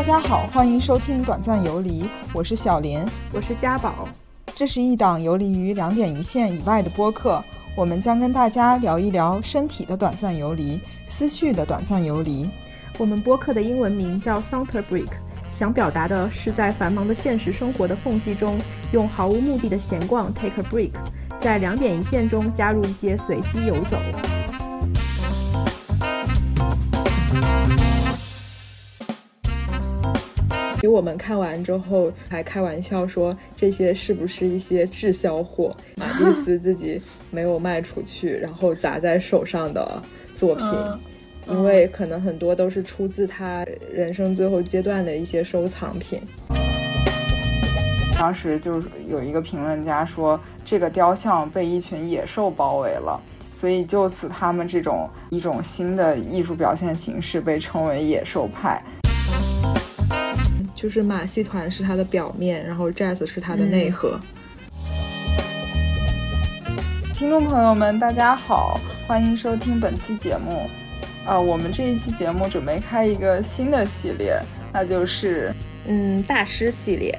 [0.00, 3.04] 大家好，欢迎收听《短暂游离》，我是小林，
[3.34, 4.08] 我是家宝。
[4.54, 7.44] 这是一档游离于两点一线以外的播客，
[7.76, 12.48] 我们将跟大家聊一聊身体的短暂游离，思绪的短暂游离。
[12.96, 15.10] 我们播客的英文名叫 Saunter Break，
[15.52, 18.58] 想表达的是在繁忙的现实生活的缝隙中，
[18.92, 20.92] 用毫无目的的闲逛 take a break，
[21.38, 23.98] 在两点一线中加入一些随机游走。
[30.80, 35.76] 给我们看完之后，还开玩笑说这些是不是一些滞销货？
[35.94, 40.02] 马蒂斯自己没有卖出去，然后砸在手上的
[40.34, 40.66] 作品，
[41.50, 43.62] 因为可能很多都是出自他
[43.92, 46.18] 人生最后阶段的一些收藏品。
[48.18, 53.20] 当时就是有一个评论家说，这个雕像被一群野兽包围了，
[53.52, 58.82] 所以就此他们这种一种新的艺术表现形式被称为野兽派。
[60.80, 64.18] 就是马戏团是它的表面，然后 jazz 是它的内核。
[67.14, 70.66] 听众朋友们，大家好，欢迎收听本期节目。
[71.26, 74.40] 啊，我们这一期节目准备开一个新的系列，
[74.72, 75.54] 那就是
[75.86, 77.14] 嗯大师系列。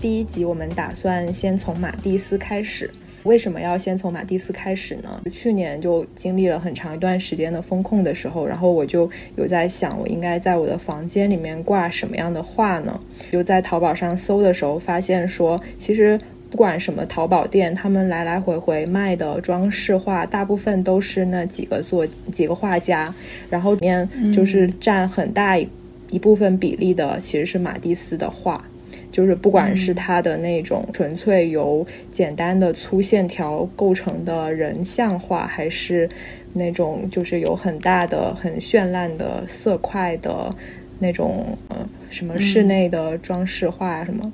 [0.00, 2.90] 第一集我们打算先从马蒂斯开始。
[3.26, 5.20] 为什么要先从马蒂斯开始呢？
[5.30, 13.00] 去年就经历了很长一段时间的风控的时候，然后我就有在想，我应该在我的房间里面挂什么样的画呢？
[13.32, 16.18] 就在淘宝上搜的时候，发现说，其实
[16.48, 23.12] 不管什么淘宝店，他们来来回回卖的装饰画，大部分都是那几个作几个画家，
[23.50, 28.64] 然后里面就是占很大一部分比例的，其实是马蒂斯的画。
[29.16, 36.06] 就是不管是他的那种纯粹由简单的粗线条构成的人像画，还是
[36.52, 40.54] 那种就是有很大的、很绚烂的色块的
[40.98, 44.30] 那种呃什么室内的装饰画什么，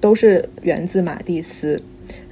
[0.00, 1.82] 都是源自马蒂斯。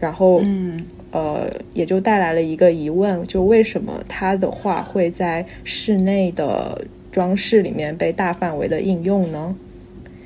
[0.00, 9.54] 然后，嗯，呃，也就带来了一个疑问：就为什么他的画会在室内的装饰里面被大范围的应用呢？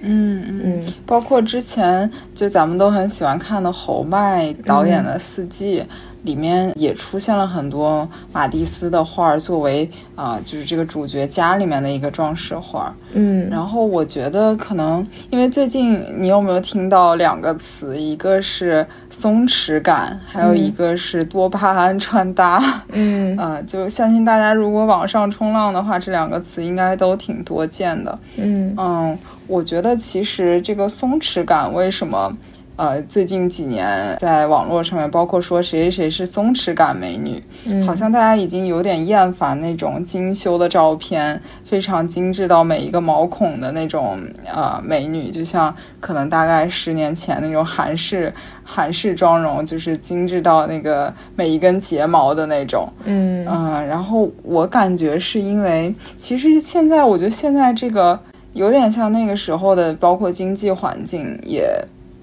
[0.02, 5.80] 嗯嗯，包括之前就咱们都很喜欢看的侯麦导演的《四季》。
[6.26, 12.94] 里面也出现了很多马蒂斯的画，作为啊，就是这个主角家里面的一个装饰画。
[13.12, 22.82] 嗯，然后我觉得可能因为最近你有没有听到两个词，一个是松弛感，还有一个是多巴胺穿搭。
[22.92, 28.18] 嗯， 啊，就相信大家如果网上冲浪的话，这两个词应该都挺多见的。
[28.36, 32.36] 嗯嗯，我觉得其实这个松弛感为什么？
[32.76, 37.42] 呃，最近几年在网络上面，包括说谁谁谁是松弛感美女，
[37.86, 48.30] 好像大家已经有点厌烦那种精修的照片，非常精致到每一个毛孔的那种呃美女，就像可能大概十年前那种韩式
[48.62, 52.86] 韩式妆容，就是精致到那个每一根睫毛的那种。
[53.04, 58.20] 嗯嗯，然后我感觉是因为，其实现在我觉得现在这个
[58.52, 61.74] 有点像那个时候的，包括经济环境也。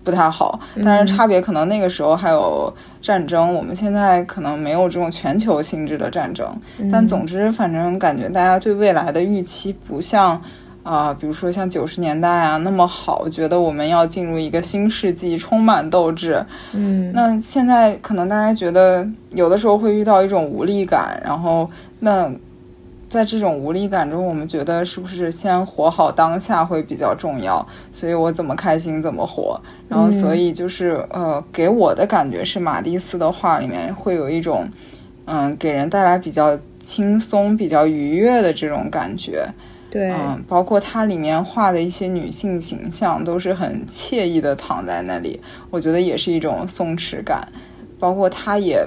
[0.03, 6.45] 不太好，但是差别可能那个时候还有战争，我们现在可能没有这种全球性质的战争。
[6.91, 10.41] 但总之，反正感觉大家对未来的预期不像
[10.83, 16.45] 啊，比如说像九十年代啊那么好，觉得我们要进入一个新世纪，充满斗志。
[16.73, 22.29] 嗯，那现在可能大家觉得有的时候会遇到一种无力感，然后那。
[23.13, 27.63] 在这种无力感中，我们觉得是不是先活好当下会比较重要？
[27.91, 29.61] 所以我怎么开心怎么活。
[29.87, 34.67] 然后，所以就是呃，给我的感觉是马蒂斯的画里面会有一种，
[35.25, 39.47] 嗯，给人带来比较轻松、比较愉悦的这种感觉。
[39.91, 47.47] 对，嗯，包括它里面画的一些女性形象都是很惬意的躺在那里，我觉得也是一种松弛感。
[47.99, 48.83] 包括它也，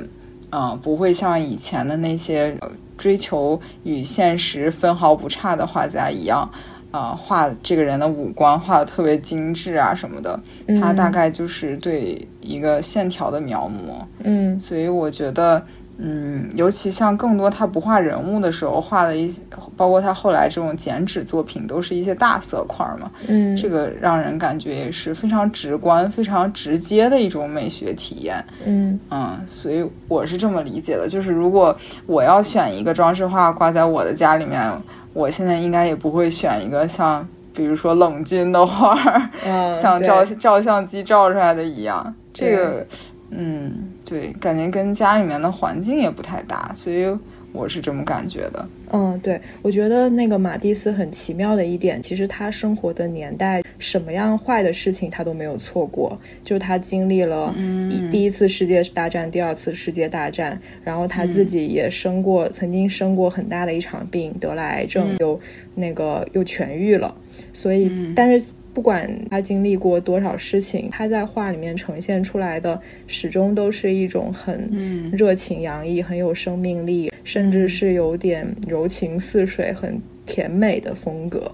[0.51, 2.59] 嗯，不会像以前的那些。
[2.97, 6.49] 追求与现实分毫不差的画家一样，
[6.91, 10.39] 啊，画这个人的五官画的特别精致啊什么的，
[10.81, 15.63] 他大概就是对一个线条的描摹，嗯，所以我觉得。
[15.99, 19.41] 嗯，尤其像更多他不画人物的时候画的一些，
[19.77, 23.11] 包括他后来这种剪纸作品，都是一些大色块嘛。
[23.27, 28.45] 嗯，这个让人感觉也是非常直观、非常直接的一种美学体验。
[28.65, 31.75] 嗯嗯，所以我是这么理解的，就是如果
[32.07, 34.71] 我要选一个装饰画挂在我的家里面，
[35.15, 38.95] 我现在应该也不会选一个像比如说冷军的画，
[39.81, 42.15] 像照照相机照出来的一样。
[42.35, 42.87] 这个。
[43.31, 43.73] 嗯，
[44.09, 47.07] 对，感觉跟家里面的环境也不太搭，所以
[47.53, 48.69] 我是这么感觉的。
[48.93, 56.17] 嗯，对，我觉得那个马蒂斯很奇妙的一点，其实他生活的年代，什么样坏的事情他都没有错过。
[56.45, 57.53] 就他经历了
[57.91, 65.41] 一第一次世界大战，第二次世界大战，然后他自己也生过，曾经生过很大的一场病，得了癌症，又
[65.75, 67.13] 那个又痊愈了。
[67.53, 68.55] 所以，但是。
[68.77, 74.71] 不管他经历过多少事情，他在画里面呈现出来的始终都是一种很
[75.13, 81.51] 热情洋溢、很有生命力，甚至是有点柔情似水、很甜美的风格。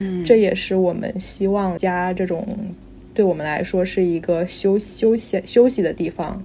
[0.00, 2.44] 嗯，这也是我们希望家这种
[3.14, 6.44] 对我们来说是一个休休息休息的地方，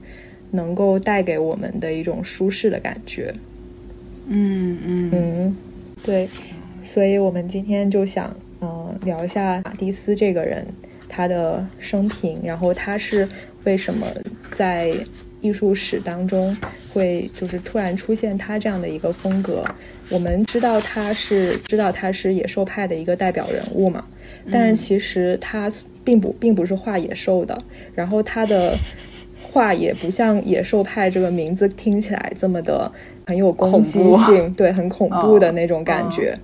[0.52, 3.34] 能够带给我们的一种舒适的感觉。
[4.28, 5.58] 嗯嗯嗯，
[6.04, 6.30] 对，
[6.84, 8.32] 所以我们今天就想。
[8.62, 10.66] 嗯，聊一下马蒂斯这个人，
[11.08, 13.28] 他的生平，然后他是
[13.64, 14.06] 为什么
[14.54, 14.94] 在
[15.42, 16.56] 艺术史当中
[16.94, 19.64] 会就是突然出现他这样的一个风格？
[20.10, 24.04] 我们知道他是知道他是野兽派的一个代表人物嘛，
[24.52, 25.72] 但是其实他
[26.04, 27.58] 并不并不是画野兽的，
[27.94, 28.76] 然后他的
[29.42, 32.92] 画也不像野兽派这个名字听起来这么的
[33.28, 36.38] 很有攻击性，对，很恐怖的那种感觉。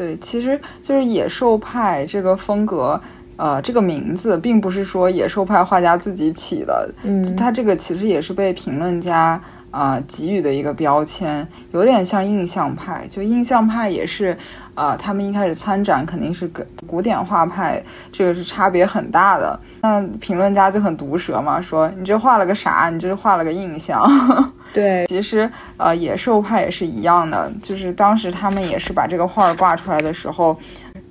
[0.00, 2.98] 对，其实就是野兽派这个风格，
[3.36, 9.38] 呃，这个名字并不是说野兽派画家自己起的，嗯，他这个其实也是被评论家
[9.70, 14.34] 啊给予的一个标签，有点像印象派，就印象派也是。
[14.74, 19.58] 啊，他们一开始参展肯定是跟古典画派这个是差别很大的。
[19.82, 22.88] 那评论家就很毒舌嘛，说你这画了个啥？
[22.90, 24.02] 你这是画了个印象。
[24.72, 30.56] 对，其实呃，野兽派也是一样的，就是当时他们也是把这个画挂出来的时候，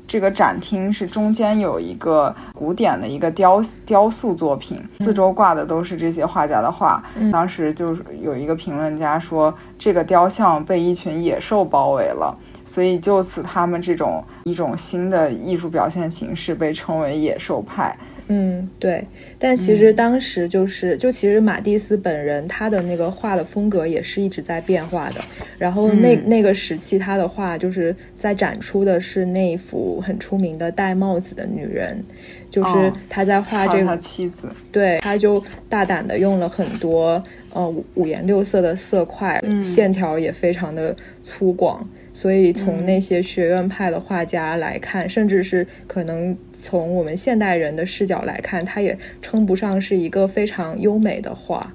[0.08, 7.04] 这个展厅是中间有一个古典的一个雕雕塑作品，四周挂的都是这些画家的画。
[7.34, 12.36] 当时就是有一个评论家说，这个雕像被一群野兽包围了。
[12.69, 17.98] 所以就此，他们这种一种新的艺术表现形式被称为野兽派。
[18.27, 19.04] 嗯，对。
[19.39, 25.16] 但其实当时就是，就其实马蒂斯本人他的那个画的风格也是一直在变化的。
[25.57, 32.04] 然后那那个时期他的画就是在展出的是那一幅很出名的戴帽子的女人，
[32.51, 34.48] 就是他在画这个妻子。
[34.71, 37.21] 对，他就大胆的用了很多
[37.51, 41.80] 呃五颜六色的色块，线条也非常的粗犷。
[42.19, 51.71] 所以从那些学院派的画家来看，甚至是可能从我们现代人的视角来看，它也称不上是一个非常优美的画，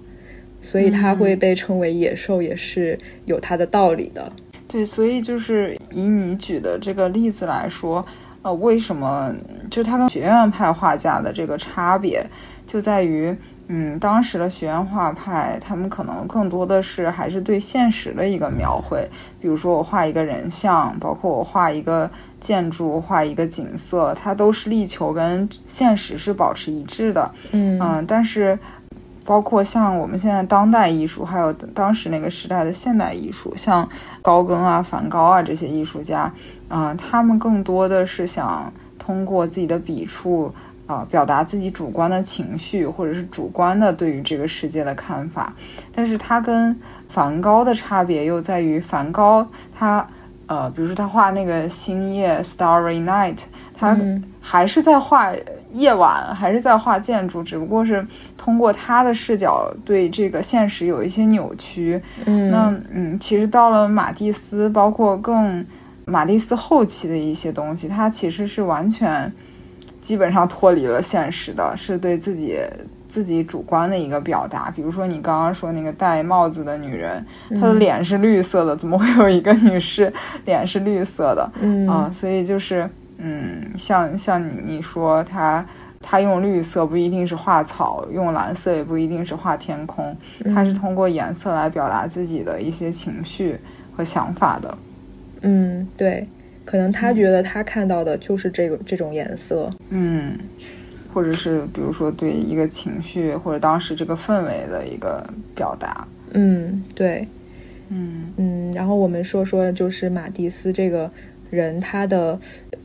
[0.61, 4.31] 所以它会被称为野兽，也是有它的道理的。
[4.69, 8.05] 对，所以就是以你举的这个例子来说，
[8.43, 9.35] 呃，为什么
[9.70, 12.23] 就是它跟学院派画家的这个差别
[12.67, 13.35] 就在于？
[13.69, 19.09] 嗯，当时的学院画派，他们可能更多的是还是对现实的一个描绘。
[19.41, 27.31] 比如说，我画一个人像，包括我画一个建筑、画一个景色，它都是力求跟现实是保持一致的。
[27.53, 28.59] 嗯嗯，但是
[29.25, 33.89] 包括像我们现在当代艺术，还有当时那个时代的现代艺术，像
[34.21, 36.31] 高更啊、梵高啊这些艺术家，
[36.69, 40.53] 啊，他们更多的是想通过自己的笔触。
[40.87, 45.55] 啊，表达自己主观的情绪，或者是主观的对于这个世界的看法。
[45.95, 46.79] 但是他跟
[47.09, 50.07] 梵高的差别又在于，梵高他，
[50.47, 53.39] 呃，比如说他画那个星夜 （Starry Night），
[53.75, 53.97] 他
[54.41, 55.32] 还是在画
[55.73, 58.06] 夜晚，还是在画建筑，只不过是
[58.37, 61.99] 通过他的视角对这个现实有一些扭曲。
[62.27, 65.65] 嗯，那嗯，其实到了马蒂斯，包括更
[66.05, 69.32] 马蒂斯后期的一些东西，他其实是完全。
[70.05, 72.61] 基本上脱离了现实的，是对自己
[73.08, 74.70] 自己主观的一个表达。
[74.70, 77.25] 比如说你刚刚说那个戴帽子的女人，
[77.58, 80.13] 她的脸是绿色的，怎么会有一个女士
[80.44, 81.51] 脸是绿色的？
[81.63, 85.65] 嗯啊，所以就是嗯，像像你说她
[86.03, 90.15] 她用绿色不一定是画草，用蓝色也不一定是画天空，
[90.55, 93.58] 她是通过颜色来表达自己的一些情绪
[93.96, 94.79] 和想法的。
[95.41, 96.29] 嗯，对。
[96.65, 100.39] 可能他觉得他看到的就是这个这种颜色，嗯，
[101.13, 107.29] 或者是比如说对一个情绪或者当时这个氛围的一个表达，嗯，对，
[107.91, 108.33] 嗯。
[108.37, 111.11] 嗯，然后我们说说就是马蒂斯这个
[111.51, 112.39] 人他的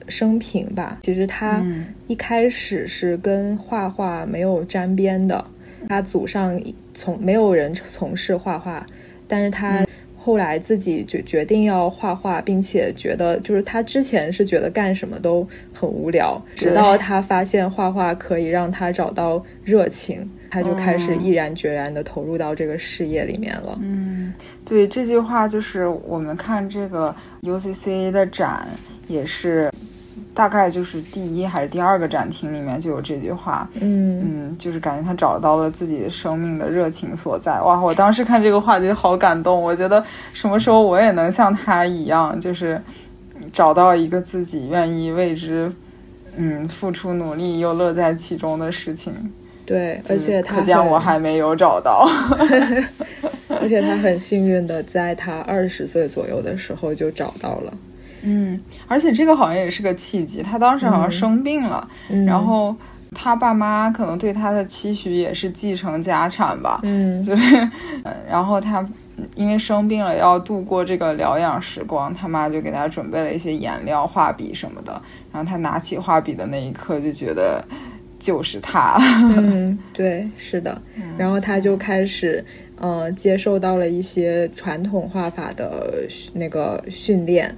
[0.08, 1.00] 生平吧。
[1.02, 1.64] 其实他
[2.08, 5.44] 一开始是跟画画没有沾边的，
[5.88, 6.62] 他祖上
[6.94, 8.86] 从没有人从事画画，
[9.28, 9.86] 但是他。
[10.22, 23.80] 后来自己决决定要画画，并且觉得就是他之前是觉得干什么都很无聊，直到他发现画画可以让他找到热情，他就开始毅然决然的投入到这个事业里面了。
[23.82, 24.34] 嗯，
[24.66, 28.68] 对，这句话就是我们看这个 UCCA 的展
[29.08, 29.72] 也是。
[30.40, 37.60] 大概就是第一还是第二个展厅里面就有这句话，嗯嗯，就是感觉他找到了自己生命的热情所在。
[37.60, 42.82] 哇，我当时看这个话就好感动，我觉得什么时候我也能像他一样，就是
[43.52, 45.70] 找到一个自己愿意为之，
[46.38, 49.12] 嗯，付出努力又乐在其中的事情。
[49.66, 52.08] 对，而且他可见我还没有找到，
[53.60, 57.74] 而且他很幸运的在他二十岁左右的时候就找到了。
[58.22, 60.42] 嗯，而且这个好像也是个契机。
[60.42, 61.88] 他当时好像生病了，
[62.26, 62.76] 然后
[63.16, 66.80] 他爸妈可能对他的期许也是继承家产吧。
[66.84, 67.70] 嗯，就是，
[68.30, 68.88] 然后他
[69.36, 75.02] 因为生病了要度过这个疗养时光，他妈就给他准备了一些颜料、画笔什么的。
[75.32, 77.64] 然后他拿起画笔的那一刻，就觉得
[78.20, 78.98] 就是他。
[79.38, 80.82] 嗯，对，是的。
[81.18, 82.44] 然后他就开始，
[82.80, 87.56] 呃，接受到了一些传统画法的那个训练。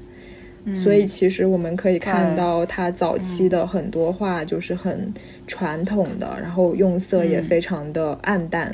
[0.76, 5.12] 所以其实我们可以看到，他早期的很多画就是很
[5.48, 8.72] 传统的，然后用色也非常的暗淡。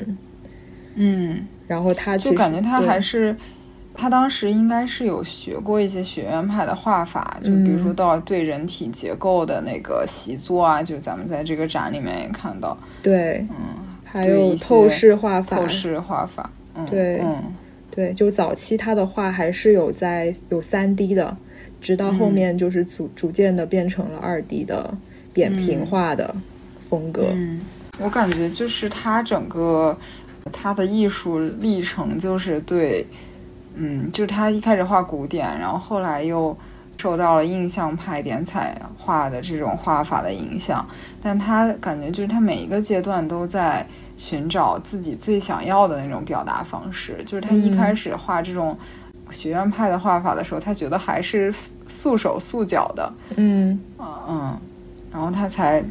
[0.96, 3.34] 嗯，然后他就感觉他还是，
[3.94, 12.76] 他当时应该是有学过一些学院派的画法，就比如说到对人体结构的那个习作啊，就咱们在这个展里面也看到。
[13.02, 16.50] 对，嗯，还有透视画法，透视画法。
[16.86, 17.42] 对，嗯，
[17.90, 21.34] 对，就早期他的画还是有在有三 D 的。
[21.80, 24.92] 直到后面就是逐逐渐的变成了二 D 的
[25.32, 26.34] 扁平化的
[26.80, 27.28] 风格。
[27.32, 27.60] 嗯，
[28.00, 29.96] 我感觉就是他整个
[30.52, 33.06] 他的艺术历程就是对，
[33.74, 36.56] 嗯，就是他一开始画古典，然后后来又
[36.98, 40.84] 受到了印象派点彩画的这种画法的影响，
[41.22, 47.22] 但他感觉就是他每一个阶段都在寻找自己最想要的那种表达方式。
[47.24, 48.76] 就是他一开始画这种。
[49.30, 51.52] 学院派的画法的时候，他觉得还是
[51.88, 54.58] 素手素脚的，嗯嗯，
[55.12, 55.82] 然后他才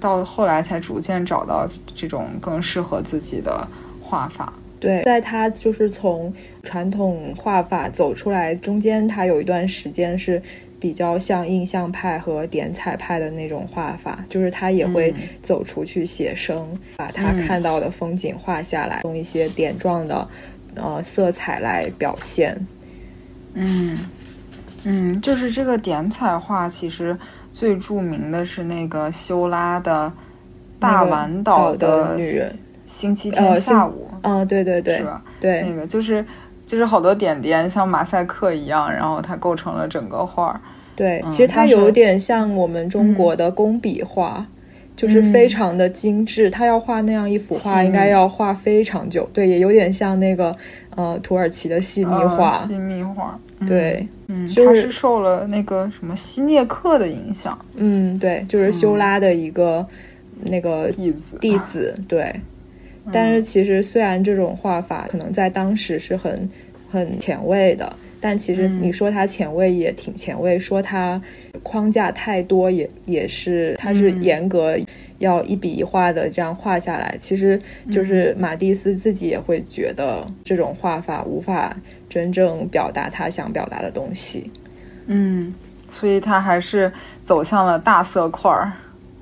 [0.00, 3.66] 到后来才逐渐找到这种更适合自己的
[4.02, 4.52] 画法。
[4.80, 10.42] 对，在他就是从传统画法走出来中间，他有一段时间是
[10.78, 20.28] 比较像印象派和点彩派的那种画法，就是他也会走出去写生，把他看到的风景画下来，用一些点状的。
[20.76, 22.66] 呃，色彩来表现，
[23.54, 23.98] 嗯
[24.84, 27.16] 嗯，就是这个点彩画，其实
[27.52, 30.12] 最著名的是那个修拉的
[30.78, 32.54] 大丸岛的女人
[32.86, 35.22] 星期天下午，嗯，对对对，是吧？
[35.40, 36.24] 对，那个就是
[36.66, 40.60] 就是好多点点，像马赛克一样，然后它构成了整个画儿。
[40.96, 44.46] 对，其实它有点像我们中国的工笔画。
[44.96, 49.28] 就是非常的精致，他要画那样一幅画，应该要画非常久。
[49.32, 50.56] 对，也有点像那个
[50.94, 52.58] 呃土耳其的细密画。
[52.64, 57.58] 细密画，对，嗯，他是受了那个什么希涅克的影响。
[57.74, 59.84] 嗯，对，就是修拉的一个
[60.42, 61.38] 那个弟子。
[61.40, 62.34] 弟子，对。
[63.12, 66.48] 但是其实虽然这种画法可能在当时是很
[66.90, 67.92] 很前卫的。
[68.20, 71.20] 但其实你说它前卫也挺前卫，说它
[71.64, 74.76] 框架太多也也是，它是严格
[75.18, 77.16] 要一笔一画的这样画下来。
[77.18, 81.74] 其实就是马蒂斯自己也会觉得这种画法无法
[82.08, 84.52] 真正表达他想表达的东西。
[85.06, 85.52] 嗯，
[85.90, 86.92] 所以他还是
[87.24, 88.70] 走向了大色块儿。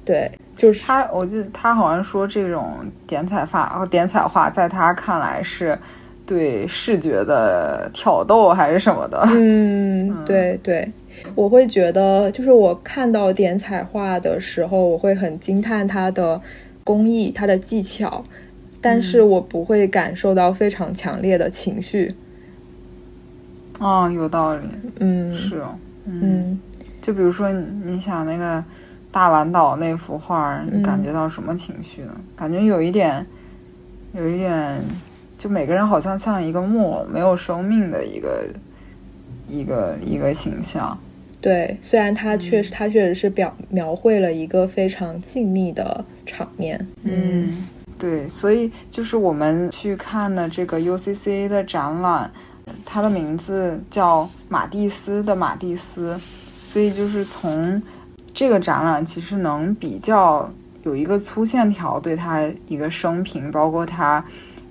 [0.05, 5.79] 对，就是他，我记得他好像说这种点彩画，点彩画在他看来是。
[6.25, 9.21] 对视觉的挑逗还是什么的？
[9.33, 10.89] 嗯，对对，
[11.35, 16.41] 我会觉得，就是我看到点彩画的时候，我会很惊叹它的
[16.85, 18.25] 工艺、它的技巧，
[18.81, 22.15] 但是我不会感受到非常强烈的情绪。
[23.79, 24.63] 哦，有道理。
[25.01, 25.75] 嗯，是哦。
[26.05, 26.61] 嗯，
[27.01, 28.63] 就比如说，你想那个
[29.11, 32.15] 大丸岛那幅画，你感觉到什么情绪呢？
[32.37, 33.27] 感觉有一点，
[34.13, 34.79] 有一点。
[35.39, 38.47] 就每个人好像像一个木偶，没有生命的一个
[39.53, 40.99] 一个一个形象。
[41.41, 46.87] 对，虽然他确实，他确实是表描绘了一个非常静谧的场面。
[47.03, 47.67] 嗯，
[47.99, 52.31] 对，所以就是我们去看的这个 UCCA 的展览，
[52.87, 56.19] 它的名字叫马蒂斯的马蒂斯，
[56.65, 57.83] 所以就是从
[58.33, 60.51] 这个展览其实能比较
[60.85, 64.25] 有一个粗线条对他一个生平，包括他。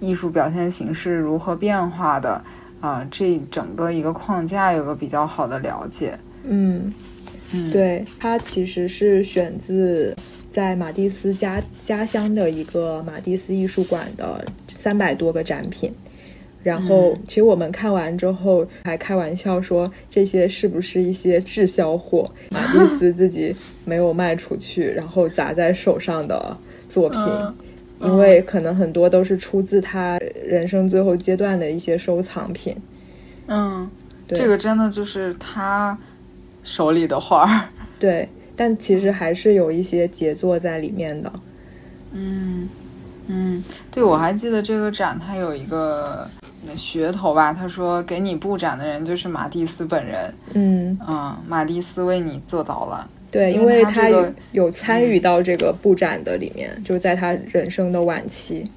[0.03, 2.43] 艺术表现形式如何变化的？
[2.81, 6.19] 啊这整个一个框架有个比较好的了解。
[6.43, 6.93] 嗯，
[7.53, 10.13] 嗯，对，它其实是选自
[10.49, 15.89] 在马蒂斯家家乡的一个马蒂斯艺术馆的三百多个展品。
[16.63, 22.31] 然后，其实我们看完之后还开玩笑说，这些是不是一些滞销货？
[22.51, 26.55] 马蒂斯自己没有卖出去，然后砸在手上的
[26.87, 27.19] 作品，
[28.03, 32.75] 因为可能很多都是出自他人生最后阶段的一些收藏品。
[33.47, 33.89] 嗯，
[34.27, 35.97] 对这个真的就是他
[36.63, 37.69] 手里的画儿。
[37.99, 41.31] 对，但其实还是有一些杰作在里面的。
[42.13, 42.67] 嗯
[43.27, 46.27] 嗯，对，我还记得这个展它有一个
[46.75, 50.33] 噱头吧，他说给你布展的人就是马蒂斯本人。
[50.53, 53.09] 嗯，嗯，马蒂斯为你做到了。
[53.31, 58.69] 对，因因为为他有有参与到这个布展的里面，就是在他人生的晚期。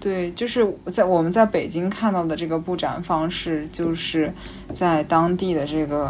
[0.00, 4.32] 对，就是在我们在北京看到的这个布展方式，就是
[4.72, 6.04] 在当地的这个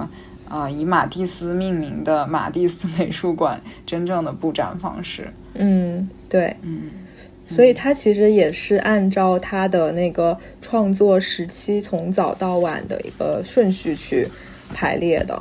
[0.48, 5.26] 啊、呃以马蒂斯命名的马蒂斯美术馆真正的布展方式。
[5.54, 6.82] 嗯，对，嗯
[7.48, 14.28] 所以他其实也是按照他的那个创作时期从早到晚的一个顺序去
[14.72, 15.36] 排列的。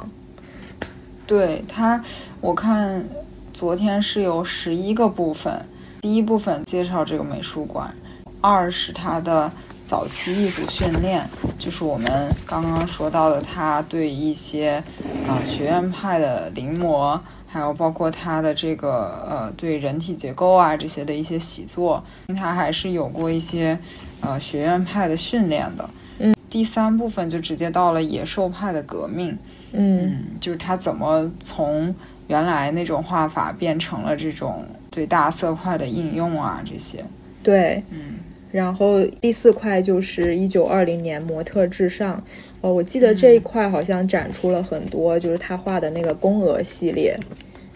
[1.28, 2.04] 对它，
[2.42, 3.06] 我看
[3.54, 5.62] 昨天是有十一个部分，
[6.02, 7.94] 第一部分介绍这个美术馆，
[8.40, 9.52] 二是它的
[9.86, 11.28] 早期艺术训练，
[11.58, 14.82] 就是我们刚刚说到的，他对一些
[15.28, 22.02] 啊、学院派的临摹，还有包括他的这个呃对人体结构啊这些的一些习作，
[22.38, 23.78] 他还是有过一些
[24.22, 25.90] 呃学院派的训练的。
[26.20, 29.32] 嗯，第三部分就直接到了野兽派的革命。
[29.32, 29.38] 嗯
[29.72, 31.94] 嗯，就是他怎么从
[32.30, 37.04] 原来那种画法变成了这种对大色块的应用啊，这些，
[37.44, 37.84] 对。
[37.90, 38.16] 嗯。
[38.52, 42.24] 然后第四块就是一九二零年模特至上，
[42.62, 47.16] 哦，我记得这一块好像展出了很多，就是他画的那个宫娥系列，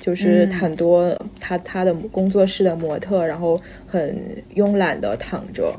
[0.01, 4.19] 就是嗯很多他他的工作室的模特，然后很
[4.55, 5.72] 慵懒的躺着，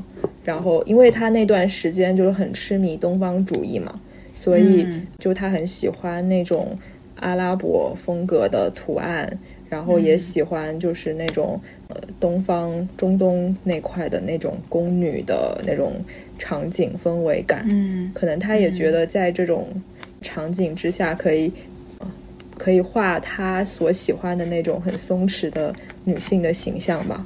[0.44, 3.98] 然后因为他那段时间就是很痴迷东方主义嘛，
[4.32, 5.04] 所以嗯。
[5.18, 6.78] 就他很喜欢那种
[7.16, 15.92] 阿拉伯风格的图案，然后也嗯喜欢就是那种呃东方中东那块的那种宫女的那种
[16.38, 17.64] 场景氛围感。
[17.68, 19.68] 嗯可能他也觉得在这种
[20.22, 21.52] 场景之下可以。
[21.98, 22.06] 呃
[22.56, 25.74] 可以画他所喜欢的那种很松弛的
[26.04, 27.20] 女性的形象吧。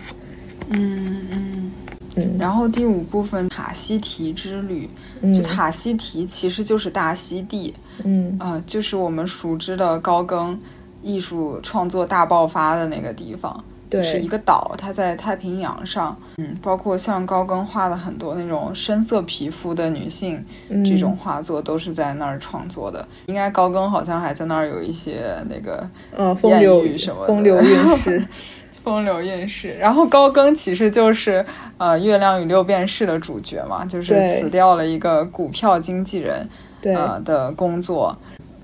[0.70, 1.72] 嗯嗯。
[2.16, 4.88] 嗯然后第五部分塔西提之旅，
[5.20, 10.58] 就嗯塔西提其实就是大溪地，嗯啊、就是我们熟知的高更
[11.02, 13.64] 艺术创作大爆发的那个地方。
[13.90, 20.44] 就是一个岛，它在太平洋上，嗯，包括像高更画的很多那种深色皮肤的女性，
[20.84, 23.08] 这种画作都是在那儿创作的。
[23.24, 28.22] 应该高更好像还在那儿有一些那个嗯风流什么的风流韵事。
[28.84, 29.74] 风流韵事。
[29.80, 31.42] 然后高更其实就是
[31.78, 36.46] 呃《月亮与六便士》的主角嘛，就是辞掉了一个股票经纪人
[36.80, 38.16] 对，呃的工作，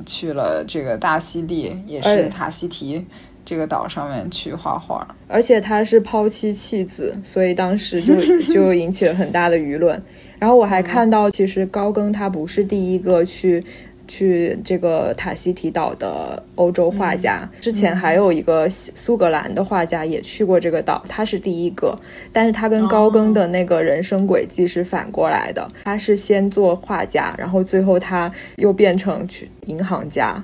[0.07, 3.05] 去了这个大溪地，也哎是塔希提
[3.45, 5.07] 这个岛上面去画画。
[5.29, 8.15] 而且他是抛妻弃子，所以当时就
[8.53, 10.01] 就引起了很大的舆论。
[10.39, 13.65] 然后我还看到，其实高更他不是第一个去
[14.07, 21.99] 去这个塔希提岛的欧洲画家，之前还有一个苏格兰的画家也去过这个岛，他是第一个。
[22.33, 30.43] 但是他跟高更的那个人生轨迹是反过来的，他是先做画家，然后最后他又变成去银行家。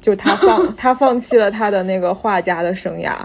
[0.00, 3.16] 就他放 他放弃了他的那个画家的生涯，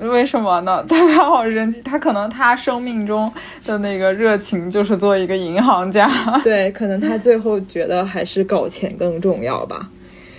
[0.00, 0.84] 为什么呢？
[0.88, 3.32] 他他好神奇，他可能他生命中
[3.64, 6.10] 的那个热情就是做一个银行家。
[6.42, 9.88] 对，可能他最后觉得还是搞钱更重要吧。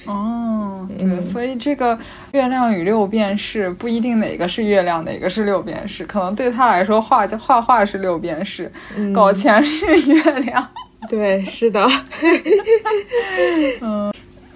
[0.07, 1.97] 哦，对，嗯所以这个
[2.31, 10.67] 月亮与六便士不一定哪个是月亮，哪个是六便士，可能对他来说画画画是六便士，嗯搞钱是月亮。
[11.07, 11.83] 对，是的，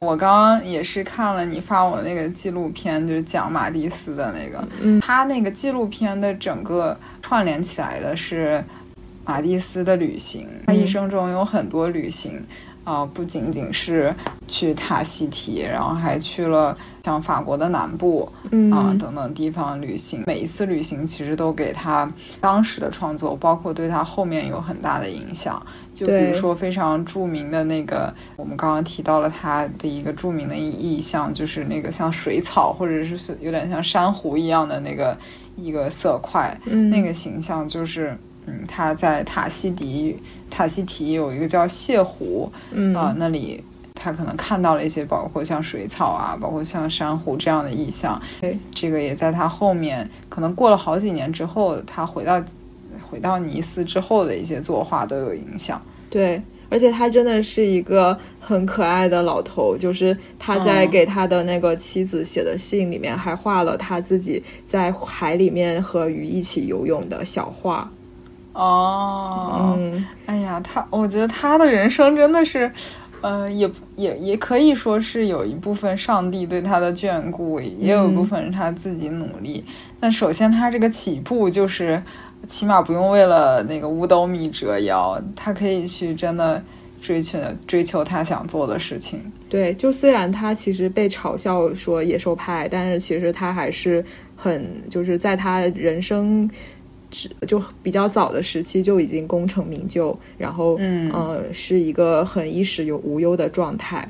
[0.05, 8.63] 我刚刚也是看了你发我那个纪录片，就是讲马蒂斯的那个，嗯他那个纪录片的整个串联起来的是
[9.25, 12.43] 马蒂斯的旅行，他一生中有很多旅行。
[12.85, 14.15] 啊、不仅仅是
[14.47, 20.23] 去塔希提，然后还去了像法国的南部嗯啊、等等地方旅行。
[20.25, 25.61] 每一次旅行其实都给他当时的创作，包括对他后面有很大的影响。
[25.93, 35.17] 就比如说非常著名的那个，我们刚刚提到了他的一个著名的意意象，就是那个像水草或者是有点像珊瑚一样的那个
[35.55, 48.21] 一个色块，嗯那个形象就是嗯，他在塔西迪塔西提有一个叫泻湖，嗯啊、那里他可能看到了一些包括像水草啊，包括像珊瑚这样的意象。
[48.41, 52.43] 对，这个也在他后面可能过了好几年之后，他回到
[53.09, 55.81] 回到尼斯之后的一些作画都有影响。
[56.09, 67.89] 对，而且他真的是一个很可爱的老头，就是他在嗯给他的那个妻子写的信里面，还画了他自己在海里面和鱼一起游泳的小画。
[68.55, 72.71] 哦，嗯，哎呀，他，我觉得他的人生真的是，
[73.19, 79.63] 呃，也也也可以说是有一部分上帝对他的眷顾，也有一部分是他自己努力。
[79.99, 82.01] 但首先，他这个起步就是，
[82.47, 86.63] 起码不用为了那个五斗米折腰，他可以去真的
[87.01, 87.37] 追求
[87.67, 89.19] 追求他想做的事情。
[89.49, 94.03] 对，就虽然他其实被嘲笑说野兽派，但是其实他还是
[94.35, 96.53] 很就是在他人生只
[97.47, 104.07] 就比较早的时期就已经功成名就，然后嗯呃是一个很衣食有无忧的状态。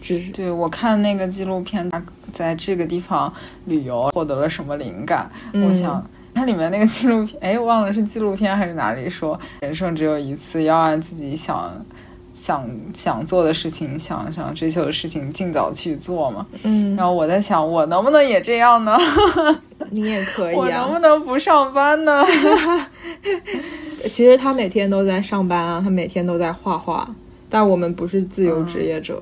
[0.00, 3.32] 只是对我看那个纪录片，他在这个地方
[3.64, 5.28] 旅游获得了什么灵感？
[5.54, 11.72] 我嗯想，它里面那个纪录片，哎，我忘了是纪录片还是哪里说，人生只有一次，要按自己想
[12.36, 16.46] 想想做的事情、想想追求的事情尽早去做嘛。
[16.62, 18.96] 嗯然，后我在想，我能不能也这样呢？
[19.90, 20.98] 你也可以我能不啊。
[20.98, 22.24] 能不上班呢？
[24.10, 27.08] 其实他每天都在上班啊，他每天都在画画，
[27.48, 29.20] 但我们不是自由职业者。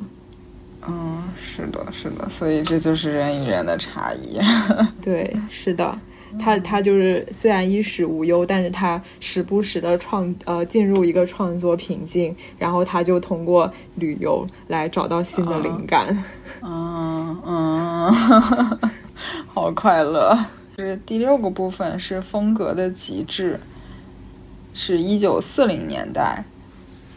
[0.87, 4.39] 嗯，是的，是的，所以这就是人与人的差异。
[5.03, 5.97] 对，是的，
[6.39, 16.25] 他他就是虽然衣食无忧，但是他时不时的创呃进入一个创作瓶颈，然后他就通过旅游来找到新的灵感。
[16.63, 18.13] 嗯嗯，
[19.53, 20.39] 好快乐。
[20.77, 23.61] 是第六个部分是风格的极致，
[24.73, 26.45] 是一九四零年代。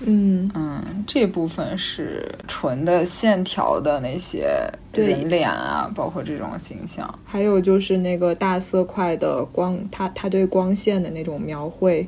[0.05, 4.47] 嗯，嗯，这部分是纯的线条的那些
[4.91, 7.19] 对人脸啊，包括这种形象。
[7.25, 12.07] 还有就是那个大色块的光，他他对光线的那种描绘。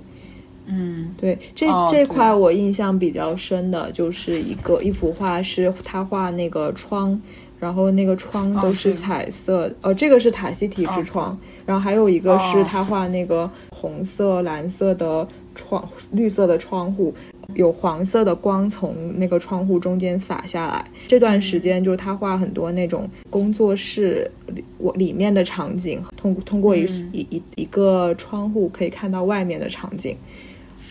[0.68, 7.20] 嗯对，这、哦这块我印象比较深的就是一个一幅画，是他画那个窗，
[7.60, 17.12] 然后那个窗哦都是彩色，呃，这个是塔西提之窗，然后还有一个是哦他画那个红色、蓝色的窗，绿色的窗户。
[17.56, 20.86] 有黄色的光从那个窗户中间洒下来。
[21.08, 30.16] 这段时间就是他画很多那种工作室里我里面的场景，通通过一、嗯一一一个窗户可以看到外面的场景。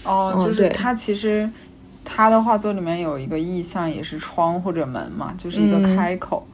[0.05, 1.49] 哦，就是他其实
[2.05, 6.47] 他的画作里面有一个意象，也是窗或者门嘛，就是一个嗯开口。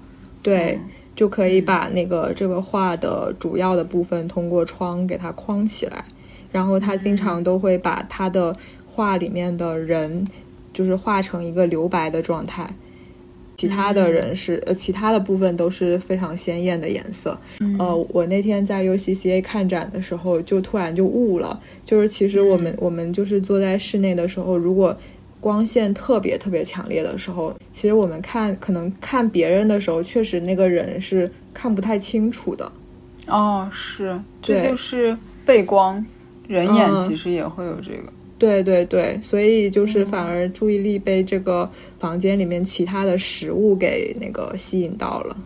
[0.42, 0.78] 对，
[1.16, 6.04] 就可以把那个这个画的主要的部分通过窗给它框起来。
[6.52, 8.56] 然后他经常都会把他的
[8.94, 10.24] 画里面的人，
[10.72, 12.72] 就是画成一个留白的状态，
[13.56, 17.36] 其他的人是、呃，其他的部分都是非常鲜艳的颜色。
[17.78, 24.96] 呃，我那天在 UCCA 看展的时候，就突然就悟了，就是其实我们、我们就是坐在室内的时候，如果
[25.40, 32.70] 光线特别特别强烈的时候，其实我们看可能看别人的时候，确实那个人是看不太清楚的。
[33.26, 36.04] 哦，是，这就是背光，
[36.46, 38.12] 人眼嗯其实也会有这个。
[38.44, 45.36] 对对对，所以就是反而注意力被这个房间里面其他的食物给那个吸引到了。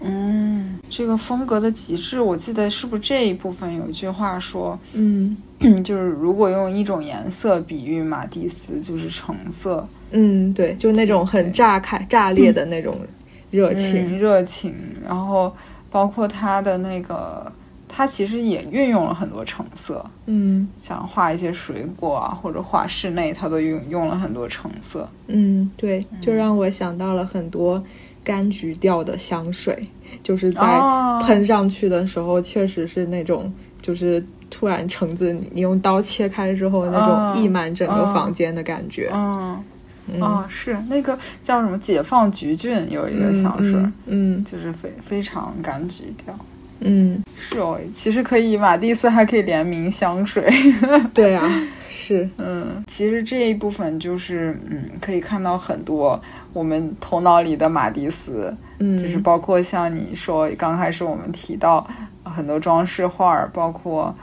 [0.00, 5.36] 嗯，这个风格的极致，我记得是不是这一部分有一句话说，嗯
[5.84, 12.96] 就是如果用一种颜色比喻马蒂斯，就是橙色，嗯，对，就那种很炸开、炸裂的那种
[13.52, 14.16] 热情。
[14.16, 14.74] 嗯、热情，
[15.06, 15.54] 然后
[15.88, 17.52] 包括他的那个，
[17.94, 25.08] 他其实也运用了很多橙色，嗯像画一些水果啊，或者画室内，它都用用了很多橙色。
[25.26, 27.82] 嗯，对，就让我想到了很多
[28.24, 29.86] 柑橘调的香水，
[30.22, 34.24] 就是在哦喷上去的时候，确实是那种就是。
[34.54, 39.10] 突然，橙子你用刀切开之后，那哦种溢满整个哦房间的感觉。
[39.14, 39.64] 嗯，
[40.12, 46.38] 嗯哦，是那个叫什么解放橘郡有一个香水，嗯嗯就是非非常柑橘调。
[46.84, 50.50] 嗯，是哦，其实可以，马蒂斯还可以联名香水。
[51.14, 51.48] 对啊，
[51.88, 56.20] 是，嗯，其实这一部分就是，嗯，可以看到很多
[56.52, 61.86] 我们头脑里的马蒂斯，嗯，就是包括像你说刚开始我们提到
[62.24, 64.14] 很多装饰画儿，包括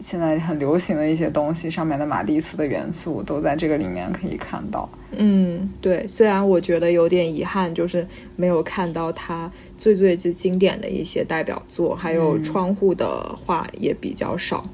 [0.00, 4.88] 现在很流行的一些东西上面的马蒂斯的元素，都在这个里面可以看到。
[5.12, 14.68] 嗯，对，虽然我觉得有点遗憾，就是没有看到他最最最经典的一些代表作，还有嗯窗户的画也比较少。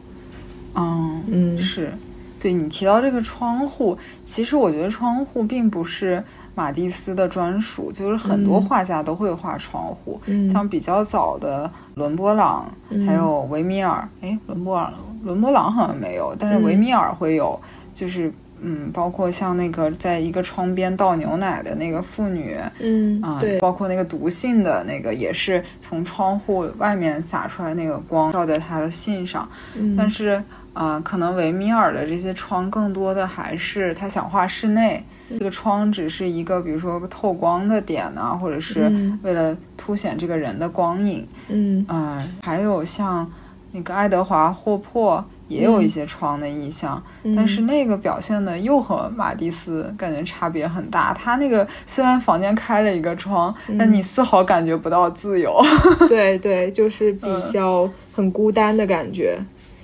[0.75, 1.91] 嗯，嗯是
[2.39, 6.23] 对你提到这个窗户，其实我觉得窗户并不是
[6.57, 10.21] 马蒂斯的专属，就是很多画家都会画窗户，
[10.53, 12.69] 像比较早的伦勃朗，
[13.07, 14.93] 还有维米尔，哎，伦勃朗，
[15.23, 17.61] 伦勃朗好像没有，但是维米尔会有，
[17.95, 18.33] 就是。
[18.59, 29.47] 嗯，包括像那个在一个窗边倒牛奶的那个妇女，嗯啊，对，包括那个读信的那个，也是从窗户外面洒出来那个光照在他的信上。
[29.77, 30.43] 嗯，但是
[30.73, 38.91] 啊，可能维米尔的这些窗更多的还是他想画室内，这个窗只是一个，比如说透光的点呢，或者是
[39.23, 41.27] 为了凸显这个人的光影。
[41.49, 43.31] 嗯啊，还有像
[43.73, 45.25] 那个爱德华霍珀。
[45.49, 47.01] 也有一些窗的意象，
[47.37, 51.15] 但是那个表现的又和马蒂斯感觉差别很大。
[51.15, 55.57] 他那个虽然房间开了一个窗，但你丝毫感觉不到自由。
[56.09, 59.39] 对对，就是比较很孤单的感觉。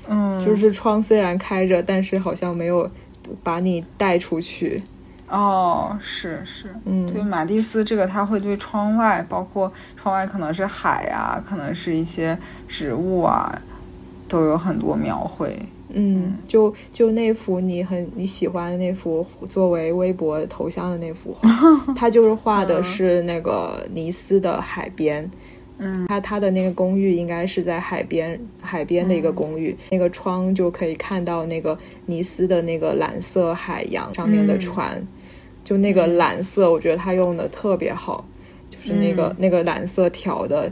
[0.08, 2.90] 嗯，就是窗虽然开着，但是好像没有
[3.44, 4.82] 把你带出去。
[5.32, 13.60] 哦，是是，嗯，对马蒂斯这个他会对窗外，包括窗外可能是海呀，可能是一些植物啊。
[14.28, 15.54] 都有很多描绘，
[15.92, 21.46] 嗯，就就那幅你很你喜欢的那幅作为微博头像的那幅画，
[21.94, 25.30] 他就是画的是那个尼斯的海边，
[25.76, 35.06] 嗯，他他的那个公寓应该是在海边海边的一个公寓，那个窗就可以看到那个尼斯的那个蓝色海洋上面的船，
[35.64, 38.24] 就那个蓝色，我觉得他用的特别好，
[38.70, 40.70] 就是那个那个蓝色调的。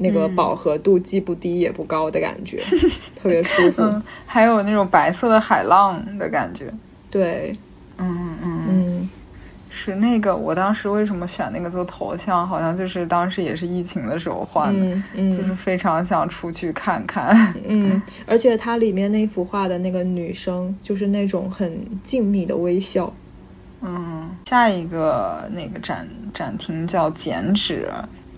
[0.00, 2.62] 那个饱和度既不低也不高的感觉，
[3.20, 3.82] 特别舒服。
[4.24, 6.72] 还有那种白色的海浪的感觉。
[7.10, 7.52] 对，
[7.96, 9.08] 嗯嗯嗯，
[9.68, 10.36] 是那个。
[10.36, 12.46] 我当时为什么选那个做头像？
[12.46, 17.52] 好像就是当时也是疫情的时候换的，就是非常想出去看看。
[17.66, 23.12] 嗯，而且它里面那幅画的那个女生，就是那种很静谧的微笑。
[23.82, 24.07] 嗯，
[24.48, 27.86] 下一个那个展展厅叫剪纸。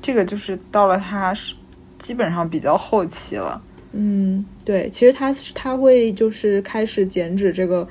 [0.03, 1.55] 这个就是到了他是
[1.99, 7.87] 基本上比较后期了，嗯，对，其实他他会就是开始剪纸这个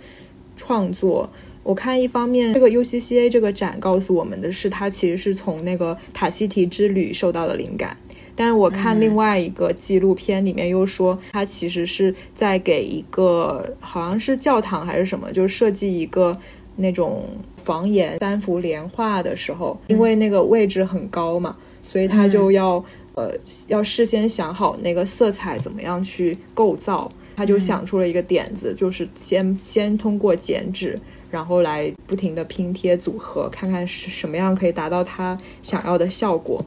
[0.58, 1.30] 创作。
[1.62, 7.96] 我看一方面，这个 UCCA 这个展告诉我们的是，他其实是从那个塔希提之旅受到的灵感。
[8.36, 16.36] 但是我看另外一个纪录片里面又说，他其实是在给一个好像是教堂还是什么，就设计一个
[16.80, 17.24] 那种
[17.58, 21.56] 房檐三幅连画的时候，因为那个位置很高嘛。
[21.82, 22.84] 所以他就要
[23.15, 23.32] 呃
[23.68, 31.00] 要事先想好那个色彩怎么样去构造，他就想出了一个点子，就是先先通过剪纸，
[31.32, 36.63] 然后来不停的拼贴组合，看看是什么样可以达到他想要的效果，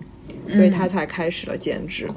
[0.48, 2.08] 所以他才开始了剪纸。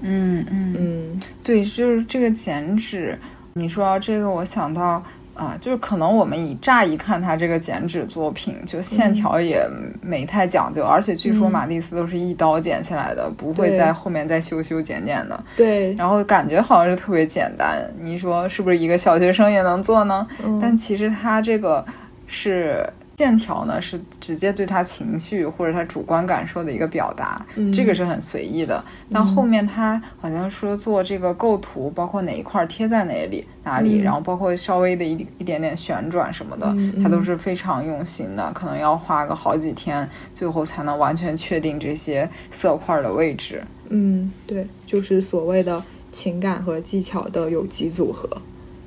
[0.00, 3.18] 嗯嗯嗯，对，就是这个剪纸，
[3.52, 5.02] 你说到这个，我想到。
[5.34, 9.66] 啊，就是可能我们以乍一看他这个剪纸作品，就线条也
[10.00, 15.44] 没太讲究，而且据说马蒂斯都是一刀剪下来的，不会在后面再修修剪剪的。
[15.56, 20.26] 对，然后感觉好像是特别简单，你说是不是一个小学生也能做呢？
[20.60, 21.84] 但其实他这个
[22.26, 22.88] 是。
[23.22, 27.40] 线条呢是直接对他情绪或者他主观感受的一个表达，
[27.72, 28.82] 这个是很随意的。
[29.12, 43.62] 但后面他好像说做这个构图，包括哪一块贴在哪里哪里，然后包括稍微的一一点点旋转什么的，他都是非常用心的，可能要花个好几天，最后才能完全确定这些色块的位置。
[43.90, 45.80] 嗯，对，就是所谓的
[46.10, 48.28] 情感和技巧的有机组合。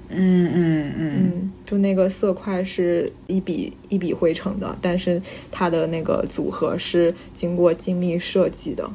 [0.10, 8.90] 嗯嗯嗯，就那个色块是一笔一笔绘成的，但是它的那个组合是经过精密设计的。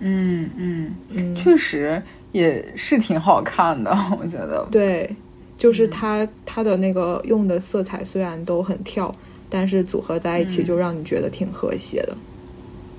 [0.00, 2.00] 嗯嗯嗯，确实
[2.32, 4.66] 也是挺好看的， 我觉得。
[4.70, 5.14] 对，
[5.56, 9.14] 就是它它的那个用的色彩虽然都很跳，
[9.50, 12.16] 但是组合在一起就让你觉得挺和谐的。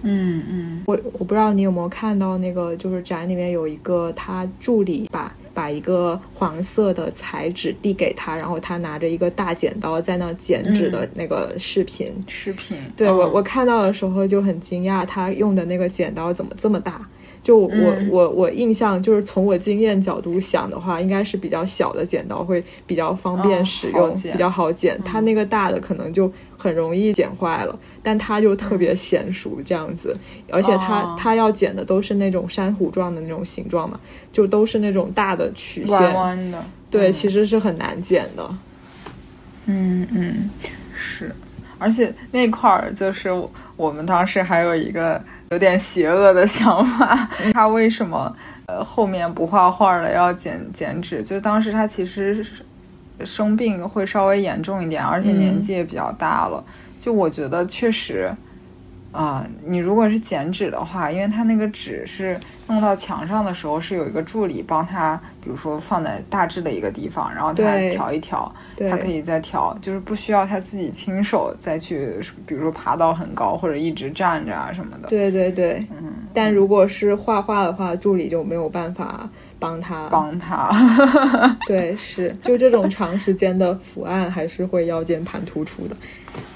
[0.03, 5.33] 嗯嗯，我我不知道你有没有看到那个，就是展里面有一个他助理把。
[5.53, 12.13] 把一个黄色的彩纸递给他，然后他拿着一个大剪刀在那剪纸的那个视频。
[12.27, 17.07] 视频，对我我看到的时候就很惊讶，他用的那个剪刀怎么这么大？
[17.41, 24.99] 就我我我印象就是从我经验角度想的话，应该是比较小的剪刀会比较方便使用，比较好剪。
[25.03, 30.15] 它那个大的可能就很容易剪坏了，但它就特别娴熟这样子。
[30.51, 33.99] 而且他他要剪的都是那种珊瑚状的那种形状嘛，
[34.33, 35.97] 就都是那种大的曲线。
[35.97, 36.63] 弯弯的。
[36.91, 38.49] 对，其实是很难剪的。
[39.65, 40.49] 嗯嗯，
[40.93, 41.33] 是。
[41.77, 43.29] 而且那块儿就是
[43.77, 45.19] 我们当时还有一个。
[45.51, 48.35] 有点邪恶的想法， 他为什么
[48.67, 51.23] 呃后面不画画了，要剪剪纸？
[51.23, 52.45] 就是当时他其实
[53.25, 56.63] 生病会稍微严重一点，而且年纪也比较大了。
[56.99, 58.31] 就我觉得确实。
[59.11, 68.53] 啊，你如果是剪纸的话，因为他那个纸是弄到墙上的时候，是有一个助理帮他，比如说放在大致的一个地方，然后他调一调，
[68.89, 75.09] 他可以再调，就是不需要他自己亲手再去，比如说爬到很高或者一直站着啊什么的。
[75.09, 76.13] 对对对，嗯。
[76.33, 80.69] 但如果是画画的话，助理就没有办法帮他帮他。
[81.65, 85.95] 对，是就这种长时间的伏案，还是会腰间盘突出的。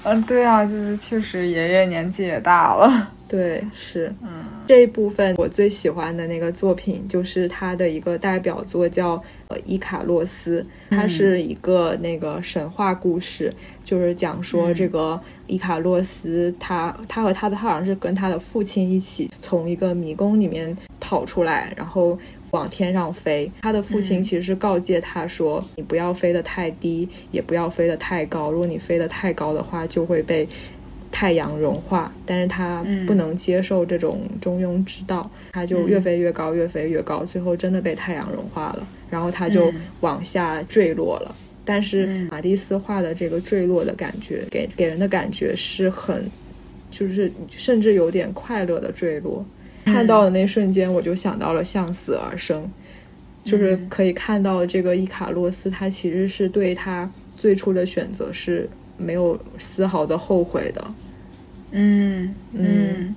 [0.04, 3.10] 嗯，对啊，就是确实爷爷年纪也大了。
[3.34, 9.16] 对，是，嗯，这一部分我最喜欢的那个作品就是他的一个代表作，叫
[9.48, 10.64] 《呃伊卡洛斯》，
[10.96, 22.16] 它是一个那个神话故事，就是讲说这个伊卡洛斯，他他和他的他好像是跟他的父亲一起从一个迷宫里面跑出来，然后。
[22.50, 28.52] 往天上飞，他的父亲其实是告诫他说：“你不要飞得太低，也不要飞得太高。
[28.52, 30.48] 如果你飞得太高的话，就会被
[31.14, 41.32] 太阳融化。”但是他不能接受这种中庸之道，他就越飞越高，越飞越高，最后真的被太阳融化了，然后他就往下坠落了。
[41.64, 46.28] 但是马蒂斯画的这个坠落的感觉，给给人的感觉是很，
[46.90, 49.44] 就是甚至有点快乐的坠落。
[49.86, 52.70] 看到的那瞬间，我就想到了向死而生，
[53.44, 60.82] 就是可以看到这个伊卡洛斯，他其实是对他最初的选择是没有丝毫的后悔的。
[61.74, 63.14] 嗯嗯。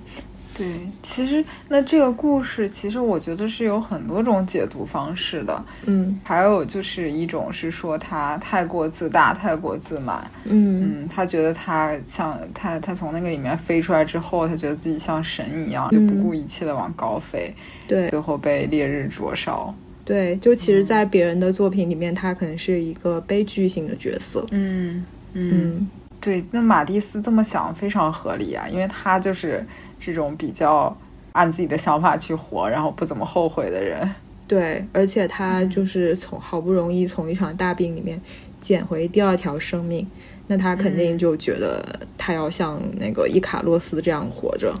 [0.54, 0.66] 对，
[1.04, 5.64] 其实那这个故事，其实我觉得是有很多种解读方式的。
[5.86, 10.28] 嗯，还有就是一种是说他太过自大，太过自满。
[10.46, 17.54] 嗯嗯，他觉得他像他，他从那个里面飞出来之后，他觉得自己像神一样，就不顾一切的往高飞。
[17.86, 19.72] 对，最后被烈日灼烧。
[20.04, 24.44] 对，就其实，在别人的作品里面，他可能是一个悲剧性的角色。
[24.50, 25.88] 嗯嗯，
[26.20, 29.66] 对，那马蒂斯这么想非常合理啊，因为他就是。
[30.00, 30.96] 这种比较
[31.32, 34.08] 按自己的想法去活，然后不怎么后悔的人，
[34.46, 38.18] 对，而且他就是从好不容易从一场大病里面
[38.60, 40.06] 捡回第二条生命，
[40.46, 41.84] 那他肯定就觉得
[42.16, 44.72] 他要像那个伊卡洛斯这样活着。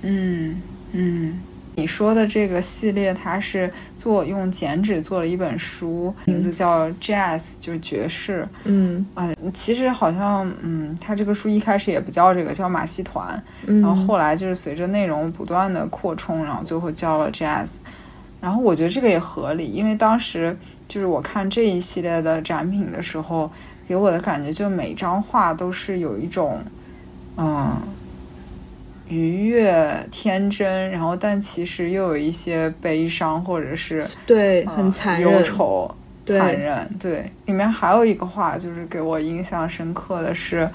[0.00, 1.38] 嗯嗯。
[1.74, 8.46] 你说的这个系列，它是做用剪纸做了一本书，名字叫 Jazz，就是爵士。
[8.64, 13.42] 嗯啊，其实好像，嗯，它这个书一开始也不叫这个，叫马戏团。
[13.66, 17.68] 然后后来就是随着内容不断的扩充，然后最后叫了 Jazz。
[18.40, 20.54] 然后我觉得这个也合理，因为当时
[20.86, 23.50] 就是我看这一系列的展品的时候，
[23.88, 26.62] 给我的感觉就每张画都是有一种，
[27.38, 27.72] 嗯。
[29.12, 35.94] 愉悦、天真，然后但其实又有一些悲伤，或者是对很残忍、忧愁、
[36.24, 36.88] 残忍。
[36.98, 40.68] 对，里面还有一个话，就是给我印象深刻的是，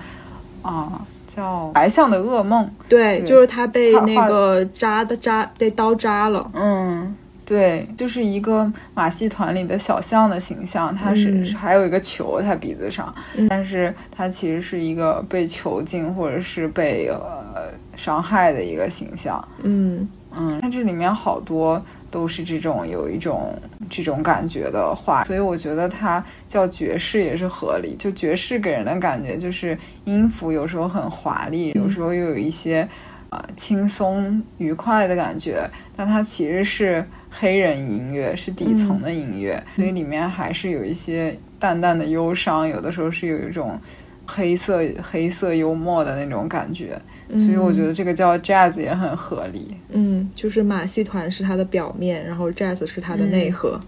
[0.62, 2.64] 啊，叫《白象的噩梦》。
[2.88, 6.50] 对，就是他被那个扎的扎被刀扎了。
[6.54, 7.16] 嗯。
[7.48, 13.16] 对，就是一个马戏团里的小象的形象，它是还有一个球，它鼻子上，
[13.48, 19.42] 但是它其实是一个被囚禁或者是被呃伤害的一个形象。
[19.64, 20.06] 嗯
[20.36, 21.82] 嗯，它这里面好多
[22.12, 23.58] 都是这种有一种
[23.90, 27.96] 这种感觉的话，所以我觉得它叫爵士也是合理。
[27.98, 32.86] 就爵士给人的感觉就是音符有时候很华丽，有时候又有一些
[33.30, 37.06] 呃轻松愉快的感觉，但它其实是。
[37.30, 43.78] 黑人音乐是底层的音乐，所以里面还是有一些淡淡的忧伤，有的时候是有一种
[44.26, 47.00] 黑色黑色幽默的那种感觉，
[47.32, 49.76] 所以我觉得这个叫 jazz 也很合理。
[49.90, 53.80] 嗯，就是马戏团是它的表面，然后 jazz 是它的内核。
[53.80, 53.88] 嗯，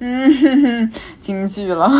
[1.20, 1.90] 京剧了。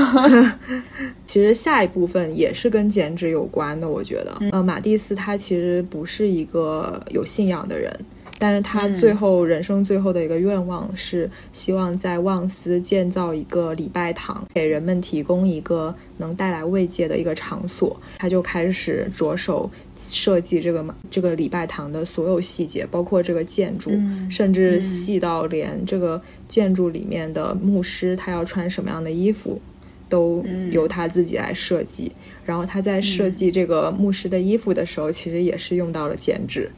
[1.26, 4.38] 其实下一部分也是跟剪纸有关的，我觉得。
[4.52, 7.92] 呃，马蒂斯他其实不是一个有信仰的人。
[8.40, 18.00] 但是他最后人生最后的一个愿望是希望在旺斯建造一个礼拜堂，给人们提供一个能带来慰藉的一个场所。
[18.16, 23.90] 他就开始着手设计这个这个礼拜堂的所有细节，包括这个建筑，
[24.30, 29.60] 甚至细到连这个建筑里面的牧师他要穿什么样的衣服，
[30.08, 32.12] 都由他自己来设计。
[32.46, 36.70] 然后他在设计这个牧师的衣服的时候，其实也是用到了剪纸。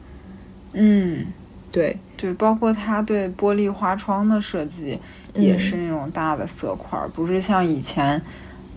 [0.73, 1.25] 嗯。
[1.73, 4.99] 对对，包括他对玻璃花窗的设计，
[5.33, 8.21] 也是那种大的色块，不是像以前，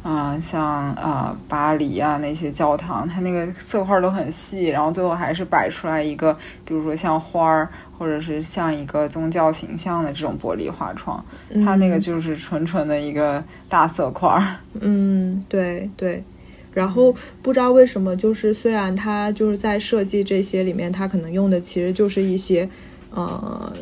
[0.05, 11.25] 啊，像啊巴黎啊那些教堂，它那个色块都很细，然后最后还是摆出来一个，比如说像花儿，或者是像一个宗教形象的这种玻璃画窗，
[11.65, 14.57] 它那个就是纯纯的一个大色块儿。
[14.79, 16.23] 嗯，对对。
[16.75, 22.69] 然后不知道为什么，就是虽然它就是在设计这些里面，它可能用的其实就是一些
[23.11, 23.73] 呃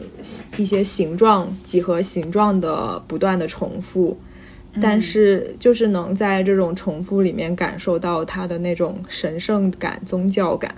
[0.56, 4.16] 一些形状几何形状的不断的重复。
[4.80, 10.74] 但是，就是能在这种重复里面感受到它的那种神圣感、宗教感。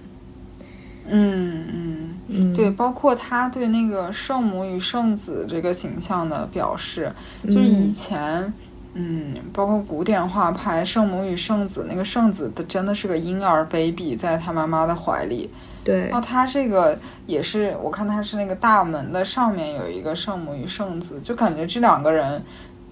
[1.07, 7.13] 嗯嗯嗯，对，包括他对那个圣母与圣子这个形象的表示，
[7.45, 8.53] 就是以前，
[8.95, 15.51] 嗯，包括古典画派，圣母与圣子，那个圣子的真的是个婴儿 baby 在他妈妈的怀里。
[15.85, 22.43] 对，然后他这个也是，我看他是那个大门的上面有一个圣母与圣子，就感觉这两个人。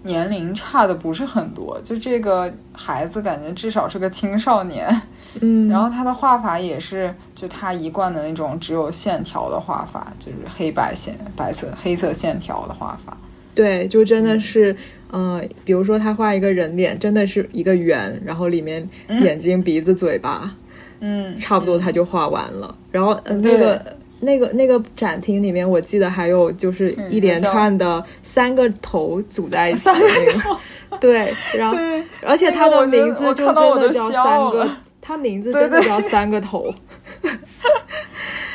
[0.04, 5.00] 年龄差的不是很多，就这个孩子感觉至少是个青少年，
[5.40, 13.16] 嗯，然后他的画法也是就他一贯的那种只有线条的画法，就是黑白线、白色、黑色线条的画法。
[13.54, 14.74] 对，就真的是，
[15.12, 20.54] 嗯，比如说他画一个人脸，真的是一个圆，然后里面眼睛、鼻子、嘴巴，
[21.00, 22.74] 嗯，差不多他就画完了。
[22.90, 23.96] 然后，嗯，那个。
[24.24, 31.76] 那个那个展厅里面，我记得还有就是一连串的三个头组在一起的那个，对，然后
[32.24, 34.70] 而且他的名字就真的叫三个，
[35.00, 36.72] 他名字真的叫三个头。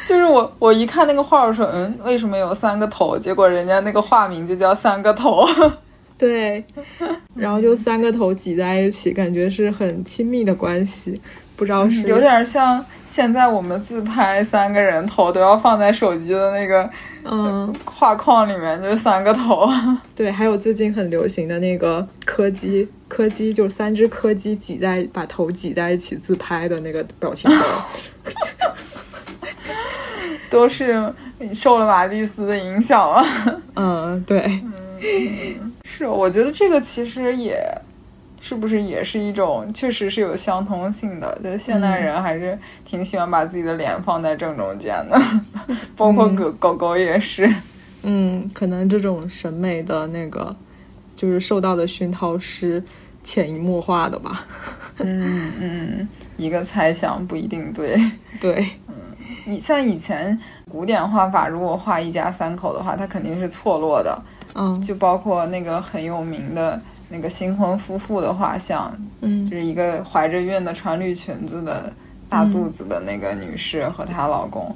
[0.07, 3.19] 就是我我一看那个画，我说嗯，为什么有三个头？
[3.19, 5.45] 结果人家那个画名就叫三个头。
[6.17, 6.63] 对，
[7.35, 11.21] 然后就三个头挤在一起，感觉是很亲密的关系，
[11.57, 12.83] 不知道是有点像。
[13.17, 16.87] 现在我们自拍三个人头都要放在手机的那个
[17.23, 19.67] 嗯画框里面，就是三个头。
[20.15, 27.87] 对，还有最近很流行的那个柯基，柯基就三只柯基挤在把头挤在一起自拍的那个表情包，
[30.51, 31.11] 都是
[31.55, 33.25] 受了马蒂斯的影响了。
[33.73, 34.61] 嗯，对，
[35.01, 37.57] 嗯，是，我觉得这个其实也。
[38.47, 41.37] 是不是也是一种，确实是有相通性的？
[41.43, 45.21] 就是现代人还是挺喜欢把自己的脸放在正中间的，
[45.97, 47.53] 包括狗狗狗也是。
[48.03, 50.55] 嗯，可能这种审美的那个，
[51.17, 52.81] 就是受到的熏陶是
[53.21, 54.45] 潜移默化的吧。
[54.99, 57.99] 嗯嗯，一个猜想不一定对。
[58.39, 58.93] 对，嗯，
[59.43, 60.39] 你像以前
[60.71, 64.17] 古典画法，如果画一家三口的话，它肯定是错落的。
[64.55, 66.81] 嗯，就包括那个很有名的。
[67.09, 71.91] 那个新婚夫妇的画像，嗯，就是一个怀着孕的穿绿裙子的
[72.29, 74.75] 大肚子的那个女士和她老公，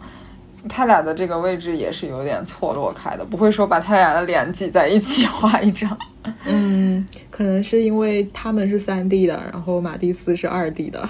[0.70, 5.98] 他俩的这个位置也是有点错落开的，不会说把他俩的脸挤在一起画一张。
[6.46, 11.10] 嗯，可能是因为他们是三 D 的，然后马蒂斯是二 D 的。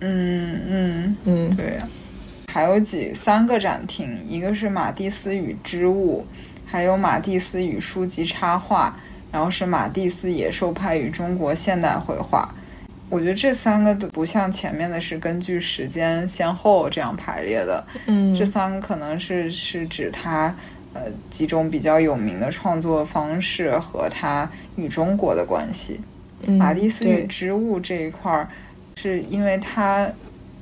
[0.00, 1.78] 嗯嗯嗯，对。
[2.48, 6.26] 还有几三个展厅，一个是马蒂斯与织物，
[6.64, 8.96] 还有马蒂斯与书籍插画。
[9.32, 12.52] 然后是马蒂斯野兽派与中国现代绘画，
[13.08, 20.52] 我觉得这三个都不像前面的是根据时间先后这样排列的，嗯，这三个可能是是指他
[20.94, 26.00] 呃几种比较有名的创作方式和他与中国的关系。
[26.46, 28.48] 马蒂斯与织物这一块儿，
[28.96, 30.10] 是因为他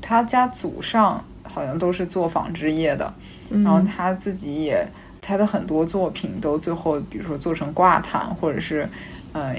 [0.03, 3.15] 他家祖上好像都是做纺织业的，
[3.49, 4.87] 然后他自己也。
[5.29, 8.89] 他的很多作品都最后，比如说做成挂毯，或者是，
[9.35, 9.55] 呃，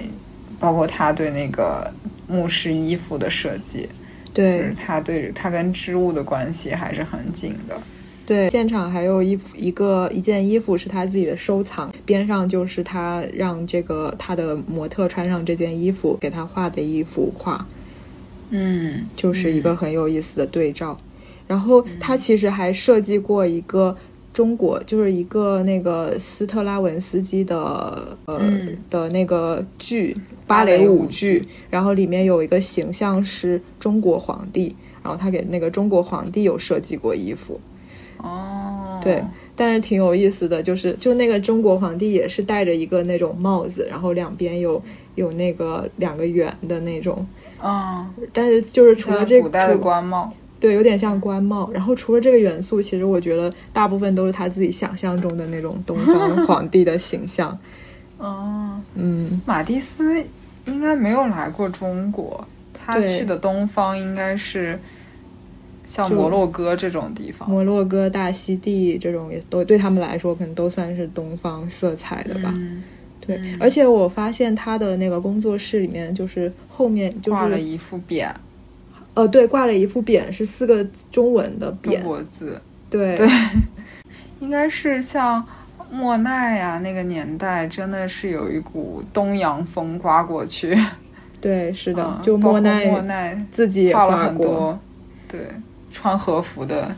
[0.59, 1.87] 包括他对那个
[2.27, 3.87] 牧师衣服的设计，
[4.33, 7.79] 对，他对他跟织物的关系还是很紧的。
[8.25, 17.63] 对，现场还有衣服一个一件衣服是他自己的收藏，边上就是他让这个他的模特穿上这件衣服给他画的一幅画，
[18.49, 20.99] 嗯，就是一个很有意思的对照。
[21.47, 23.95] 然后他其实还设计过一个。
[24.39, 28.41] 中国就是一个那个斯特拉文斯基的呃
[28.89, 30.15] 的那个剧
[30.47, 34.73] 芭蕾舞剧，然后里面有一个形象是中国皇帝，
[35.03, 37.59] 然后他给那个中国皇帝有设计过衣服。
[38.19, 39.21] 哦，对，
[39.57, 44.81] 但是挺有意思的，就是就那个中国皇帝也是戴着一个那种帽子，然后两边有
[45.15, 47.27] 有那个两个圆的那种。
[47.61, 50.31] 嗯，但是就是除了这古代的官帽。
[50.59, 51.69] 对，有点像官帽。
[51.71, 57.57] 然后除了这个元素，其实我觉得大部分都是他自己想象中的那种东方 皇帝的形象。
[58.17, 60.21] 哦，嗯，马蒂斯
[60.65, 64.77] 应该没有来过中国，他去的东方应该是
[65.85, 67.49] 像摩洛哥这种地方。
[67.49, 72.53] 摩洛哥、大溪地这种也都对他们来说，可能都算是东方色彩的吧。
[73.25, 78.29] 对，而且我发现他的那个工作室里面，就是后面就是挂了一副匾，
[79.13, 82.59] 呃，对，挂了一副匾，是四个中文的匾，中国字。
[82.89, 83.29] 对对，
[84.39, 85.45] 应该是像
[85.91, 90.77] 莫奈呀那个年代，真的是有一股东洋风刮过去。
[91.41, 94.77] 对，是的，嗯就莫奈莫奈自己也画了很多，
[95.27, 95.39] 对，
[95.93, 96.93] 穿和服的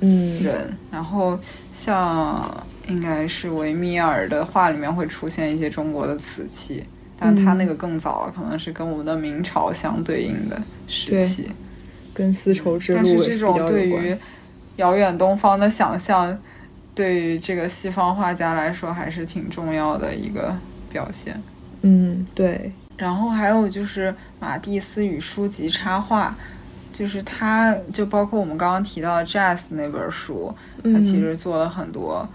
[0.00, 0.76] 嗯，人。
[0.90, 1.38] 然后
[1.72, 6.84] 像应该是维米尔的画里面会出现一些中国的瓷器，
[7.20, 11.48] 但他那个更早了，可能是跟我们的明朝相对应的时期。
[12.12, 14.16] 跟丝绸之路但是这种对于。
[14.76, 16.38] 遥远东方的想象，
[16.94, 20.56] 对于这个西方画家来说还是挺重要的一个
[20.90, 21.38] 表现。
[21.82, 26.34] 嗯，对，然后还有就是马蒂斯与书籍插画，
[26.94, 32.26] 就是他就包括我们刚刚提到的《Jazz》那本书，他嗯其实做了很多，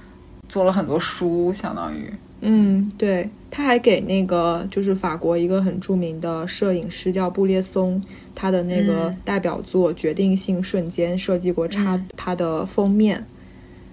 [0.47, 2.13] 做了很多书，相当于
[2.47, 8.01] 嗯，对，他还给那个就是法国一个很著名的摄影师叫布列松，
[8.33, 9.17] 他的那个嗯。
[9.25, 12.07] 代表作《决定性瞬间》设计过插嗯。
[12.15, 13.25] 他的封面。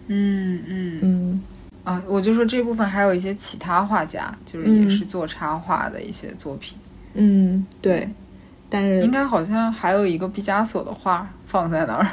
[0.09, 0.99] 嗯嗯。
[1.03, 1.43] 嗯。
[1.85, 6.79] 啊，我就说这部分还有一些其他画家，就是也是做插画的一些作品，
[7.15, 8.09] 嗯，对，
[8.71, 12.07] 但是应该好像还有一个毕加索的画放在那儿。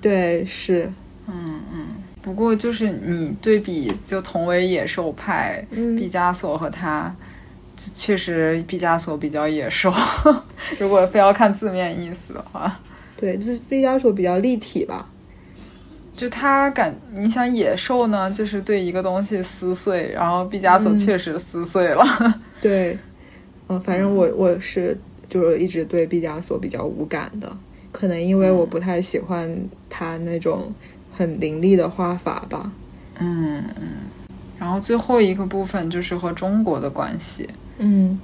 [0.00, 0.90] 对是，
[1.26, 1.86] 嗯嗯，
[2.22, 7.14] 不过就是你对比，就同为野兽派，嗯毕加索和他，
[7.94, 9.92] 确实毕加索比较野兽。
[10.78, 12.78] 如果非要看字面意思的话，
[13.16, 15.08] 对，就是毕加索比较立体吧。
[16.14, 22.04] 就他感，你想野兽呢，就是对一个东西撕碎，然后毕加索嗯确实撕碎了。
[22.60, 22.98] 对，
[23.68, 24.94] 嗯、反正我我是
[25.30, 27.50] 就是一直对毕加索比较无感的，
[27.90, 29.50] 可能因为我不太喜欢
[29.88, 30.70] 他那种
[31.20, 32.72] 很凌厉的画法吧。
[33.18, 33.88] 嗯嗯。
[34.58, 37.46] 然后最后一个部分就是和中国的关系。
[37.76, 38.18] 嗯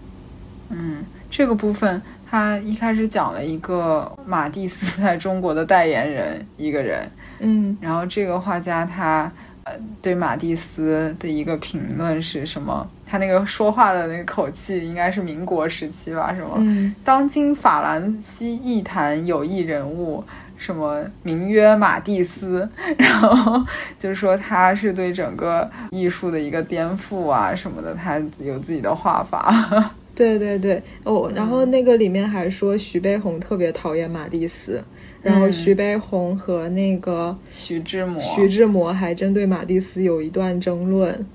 [0.70, 7.07] 嗯，这个部分他一开始讲了一个马蒂斯在中国的代言人一个人，
[7.40, 9.30] 嗯然后这个画家他
[9.64, 12.86] 呃对马蒂斯的一个评论是什么？
[13.07, 16.34] 他那个说话的那个口气应该是民国时期吧？
[16.34, 16.55] 什么？
[16.59, 20.24] 嗯当今法兰西艺坛有一人物，
[20.57, 23.62] 什么名曰马蒂斯， 然后
[23.98, 29.92] 就是说他是对整个艺术的一个颠覆啊什么的，他有自己的画法。
[30.16, 34.82] 对对对，哦，然后那个里面还说徐悲鸿特别讨厌马蒂斯，
[35.22, 41.26] 然后嗯徐悲鸿和那个徐志摩，徐志摩还针对马蒂斯有一段争论。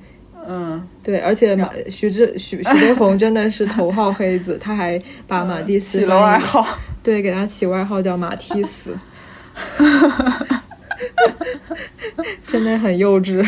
[0.47, 6.65] 嗯，对，而且马徐志徐徐悲鸿真的是头号黑子，他还把马蒂斯起了外号。
[7.03, 8.97] 对，给他起外号叫马蒂斯，
[12.47, 13.47] 真的很幼稚。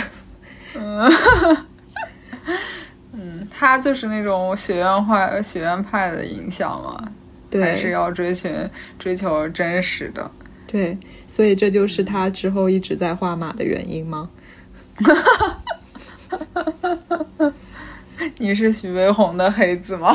[3.13, 7.11] 嗯，他就是那种学院派、学院派的影响嘛，
[7.51, 8.51] 还是要追寻
[8.97, 10.31] 追求真实的。
[10.65, 10.97] 对，
[11.27, 14.29] 所以这就是他之后一直在画马的原因吗？
[18.37, 20.13] 你是徐悲鸿的黑子吗？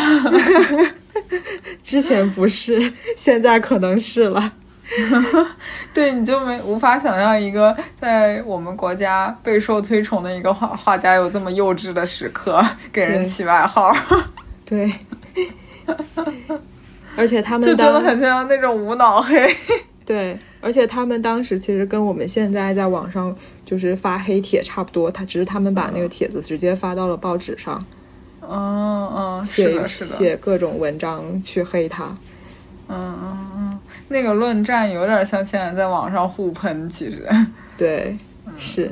[1.82, 4.52] 之前不是，现在可能是了。
[5.92, 13.94] 对，你就没无法想象一个在我们国家备受推崇的一个画画家有这么幼稚的时刻，给人起外号，
[14.64, 14.92] 对，
[17.16, 19.54] 而且他们就真的很像那种无脑黑。
[20.06, 23.36] 对，而且他们当时其实跟我们现在在网上
[23.66, 27.84] 就是发黑帖差不多，他只是他们把那个帖子直接发到了报纸上，
[28.40, 32.04] 嗯嗯，是写写各种文章去黑他。
[32.90, 33.67] 嗯嗯嗯，
[34.08, 37.28] 那个论战有点像现在在网上互喷，其实。
[37.76, 38.16] 对，
[38.58, 38.90] 是，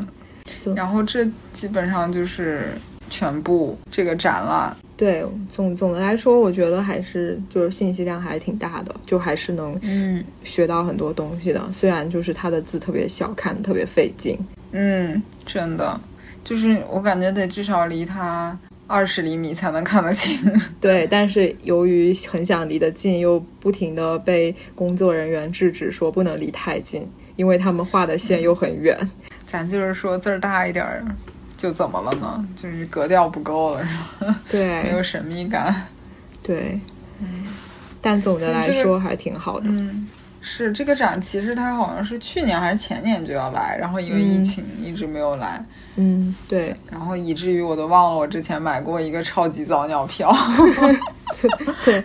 [0.75, 2.69] 然后这基本上就是
[3.11, 4.77] 全部这个展览。
[4.97, 11.63] 对，总总的来说，我觉得还是就是信息量还挺大的，就还是能嗯学到很多东西的。
[11.73, 14.39] 虽然就是他的字特别小，看特别费劲。
[14.73, 16.01] 嗯，真的，
[16.43, 18.57] 就是我感觉得至少离它
[18.87, 20.39] 二十厘米才能看得清。
[20.81, 28.97] 对，但是由于很想离得近，又不停的被工作人员制止说不能离太近，因为他们画的线又很远。
[29.47, 31.05] 咱就是说字儿大一点儿，
[31.57, 32.49] 就怎么了呢？
[32.61, 34.41] 就是格调不够了，是吧？
[34.53, 35.75] 没有神秘感。
[36.43, 36.81] 对，
[37.21, 37.45] 嗯
[38.01, 39.69] 但总的来说还挺好的。
[39.69, 40.07] 嗯，
[40.49, 45.61] 是这个展，其实它好像是去年还是前年就要来，然后因为疫情一直没有来，
[45.97, 46.73] 嗯，对。
[46.89, 50.33] 然后以至于我都忘了我之前买过一个超级早鸟票。
[51.85, 52.03] 对，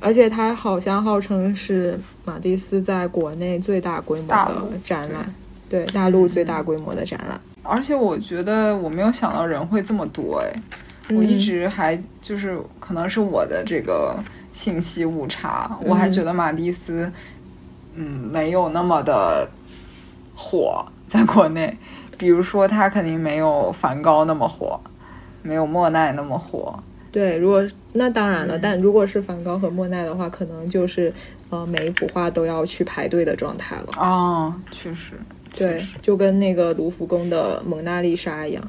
[0.00, 5.24] 而且它好像号称是马蒂斯在国内最大规模的展览，
[5.68, 5.86] 对。
[5.86, 7.40] 大陆最大规模的展览。
[7.62, 10.52] 而且我觉得我没有想到人会这么多哎，
[11.14, 11.38] 我一。
[11.40, 14.18] 直还就是可能是我的这个
[14.52, 17.10] 信息误差，我还觉得马蒂斯，
[17.94, 19.48] 嗯，没有那么的
[20.34, 21.76] 火在国内。
[22.16, 24.78] 比如说，他肯定没有梵高那么火，
[25.42, 26.78] 没有莫奈那么火。
[27.10, 31.12] 对，如果那当然了，但如果是梵高和莫奈的话，可能就是
[31.48, 33.86] 呃每一幅画都要去排队的状态了。
[33.96, 35.14] 哦，确实，
[35.56, 38.62] 对，就跟那个卢浮宫的蒙娜丽莎一样。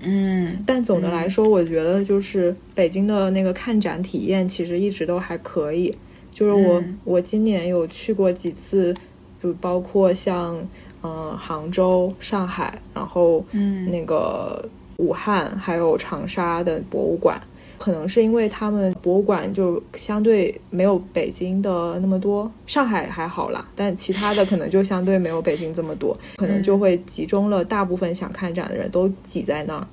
[0.00, 5.96] 嗯，但总的来说，我觉得就是北京的那个看展体验其实一直都还可以。
[6.34, 8.94] 就是我我今年有去过几次，
[9.42, 10.58] 就包括像
[11.02, 14.68] 嗯杭州、上海，然后嗯那个
[14.98, 17.40] 武汉还有长沙的博物馆。
[17.76, 29.86] 可能是因为他们博物馆就相对没有北京的那么多，上海还好啦，但其他的可能就相对没有北京这么多，可能就会集中了大部分想看展的人都挤在那儿。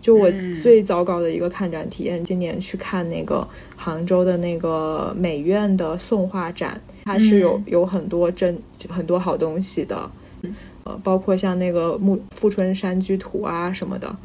[0.00, 0.30] 就我
[0.62, 3.46] 最糟糕的一个看展体验，今年去看那个
[3.76, 10.10] 杭州的那个美院的宋画展，它是有有很多真很多好东西的，
[10.84, 14.16] 呃，包括像那个《木富春山居图》啊什么的。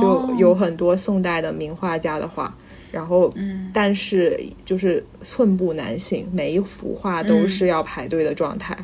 [0.00, 2.52] 就有很多宋代的名画家的画，
[2.90, 3.32] 然后，
[3.72, 8.76] 但是就是寸步难行，每一幅画都是要排队的状态。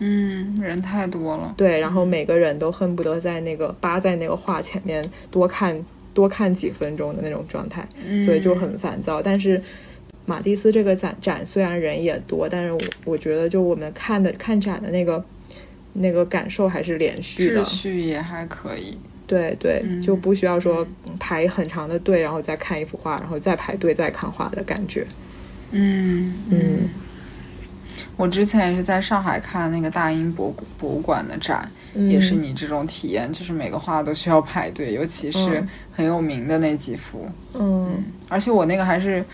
[0.00, 1.54] 嗯，人太多了。
[1.56, 5.84] 对，然后每个人都恨不得在那个扒在那个画前面多看
[6.14, 7.86] 多看几分钟的那种状态，
[8.24, 9.20] 所以就很烦躁。
[9.22, 9.60] 但是
[10.26, 15.24] 马蒂斯这个展展虽然人也多，但是我我觉得就我们看的看展的那个
[15.94, 18.98] 那个感受还是连续的，秩序也还可以。
[19.26, 20.86] 对对，就不需要说
[21.20, 25.06] 排很长的队，然后再看一幅画，然后再排队再看画的感觉。
[25.70, 26.88] 嗯嗯，
[28.18, 37.26] 我之前也是在上海看那个大英博博物馆的展，也是你这种体验，就是每个画都需要排队，尤其是很有名的那几幅。
[37.54, 39.24] 嗯，而且我那个还是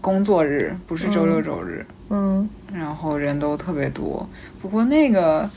[0.00, 1.84] 工作日，不是周六周日。
[2.10, 4.24] 嗯，然后人都特别多，
[4.62, 5.50] 不过那个。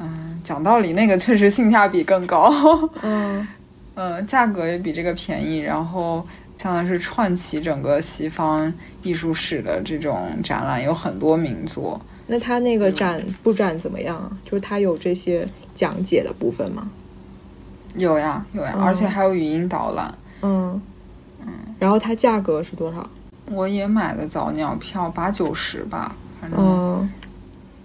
[0.00, 2.52] 嗯，讲道理，那个确实性价比更高。
[3.02, 3.44] 嗯
[3.96, 6.24] 嗯，价格也比这个便宜，然后
[6.58, 12.00] 相当于是串起整个西方艺术史的这种展览，有很多名作。
[12.26, 14.30] 那它那个展布展怎么样？
[14.44, 16.90] 就是它有这些讲解的部分吗？
[17.94, 20.12] 有呀，有呀，而且还有语音导览。
[20.42, 20.80] 嗯
[21.40, 23.08] 嗯，然后它价格是多少？
[23.50, 26.60] 我也买的早鸟票，八九十吧，反正。
[26.60, 27.10] 嗯，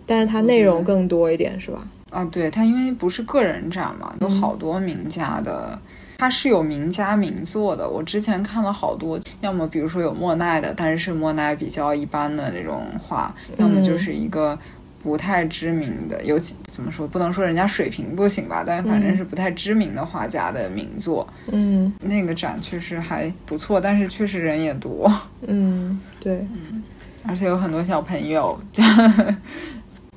[0.06, 1.88] 但是它内容更多一点，是吧？
[2.10, 5.80] 啊，对，它因为不是个人展嘛，有好多名家的，
[6.18, 7.88] 它是有名家名作的。
[7.88, 14.58] 我之前看了好多，要么比如说有莫奈的，但是是莫奈比较一般的那种画，要么就是一个
[15.02, 21.28] 不太知名的，尤其怎么说，不能说人家水平不行吧，但反正是不太知名的画家的名作。
[21.52, 25.12] 嗯，那个展确实还不错，但是确实人也多。
[25.48, 26.38] 嗯，对，
[26.72, 26.82] 嗯，
[27.28, 28.58] 而且有很多小朋友。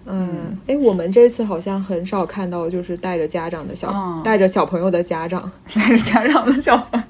[0.06, 3.92] 嗯，哎，我们这次好像很少看到，就是带着家长的小，
[4.24, 7.04] 带着小朋友的家长， 带着家长的小孩。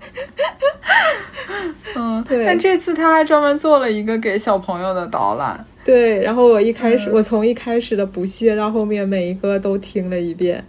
[1.94, 2.44] 嗯，对。
[2.44, 5.64] 但这次他还专门做了一个给小朋友的导览。
[5.84, 10.64] 对，然后我一开始，我从一开始的不屑到后面每一个都听了一遍，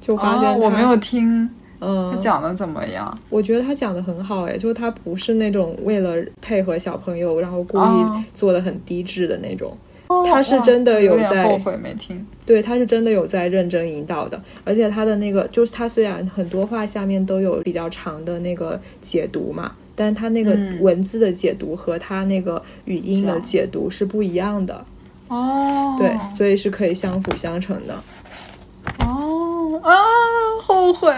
[0.00, 1.48] 就发现我没有听。
[1.82, 3.18] 嗯，他讲的怎么样？
[3.30, 9.76] 我觉得他讲的很好，哎，就是他不是那种为了配合小朋友，然后故意做的很低质的那种。
[10.26, 24.84] 他是真的有在后悔没听，对，他是真的有在认真引导的，而且他的那个就是他虽然很多话下面都有比较长的那个解读嘛，但是他那个文字的解读和他那个语音的解读是不一样的
[25.28, 27.94] 哦，对，所以是可以相辅相成的。
[28.98, 29.94] 哦啊，
[30.62, 31.12] 后悔，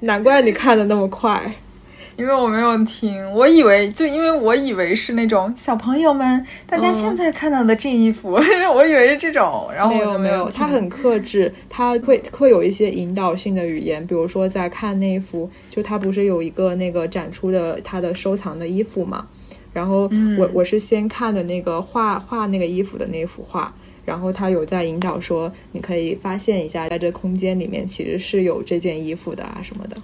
[0.00, 1.54] 难怪你看的那么快。
[2.16, 8.32] 因为我没有听，我以为就因为我以为是那种小朋友们大家现在看到的这一幅，
[8.74, 19.26] 我以为是这种，然后没有没有，他很克制，他会会有一些引导性的语言，比如说在看那幅，就他不是有一个那个展出的他的收藏的衣服嘛，
[19.74, 23.70] 然后我我是先看的那个画画那个衣服的那幅画，
[24.06, 29.96] 然后他有在引导说你可以发现一下，在这空间里面其实是有这件衣服的啊什么的。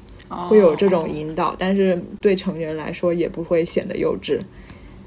[0.49, 4.41] 会有这种引导，但是对成人来说也不会显得幼稚。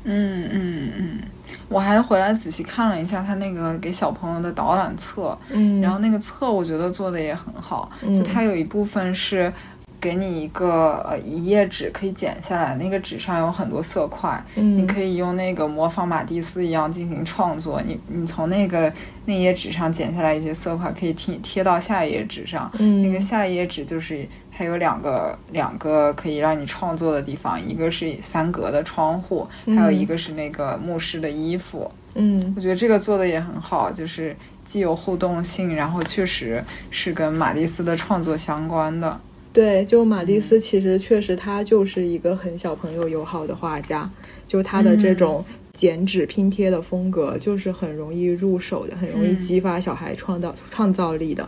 [0.07, 1.19] 嗯嗯嗯，
[1.67, 9.51] 我还回来仔细看了一下他那个给小朋友的导览册，嗯，然后那个册我觉得做的也很好，就它有一部分是
[9.99, 17.81] 给你一个呃一页纸可以剪下来，那个纸上有很多色块，嗯你可以用那个模仿马蒂斯一样进行创作。
[17.81, 18.93] 你你从那个
[19.25, 22.71] 那页纸上剪下来一些色块，可以贴贴到下一页纸上。
[22.77, 24.23] 嗯那个下一页纸就是
[24.57, 31.91] 它有两个两个可以让你创作的地方，一个是三格的窗户，还有一个是那个牧师的衣服。
[32.13, 34.33] 嗯我觉得这个做的也很好，就是
[34.63, 39.19] 既有互动性，然后确实是跟马蒂斯的创作相关的。
[39.51, 44.09] 对，就马蒂斯其实确实他就是一个很小朋友友好的画家，
[44.47, 45.43] 就他的这种
[45.73, 51.45] 剪纸拼贴的风格，就是很容易入手的，很容易嗯激发小孩创造创造力的。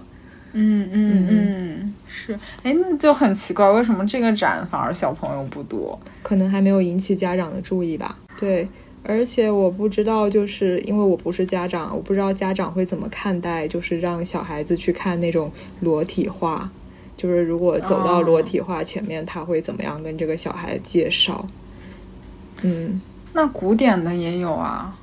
[0.60, 2.34] 嗯嗯嗯，是。
[2.64, 6.00] 哎，那就很奇怪，为什么这个展反而小朋友不多？
[6.24, 8.18] 可能还没有引起家长的注意吧。
[8.40, 8.68] 对，
[9.04, 15.52] 而且我不知道，就是因为我不是家长，我不知道家长会怎么看待，就是让小孩子去看那种
[15.82, 16.70] 裸体画，
[17.16, 21.48] 就是如果走到哦裸体画前面，他会怎么样跟这个小孩介绍？
[22.64, 23.00] 嗯，
[23.34, 24.98] 那古典的也有啊，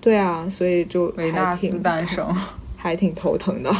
[0.00, 2.32] 对啊，所以就维纳斯诞生，
[2.76, 3.70] 还挺头疼的，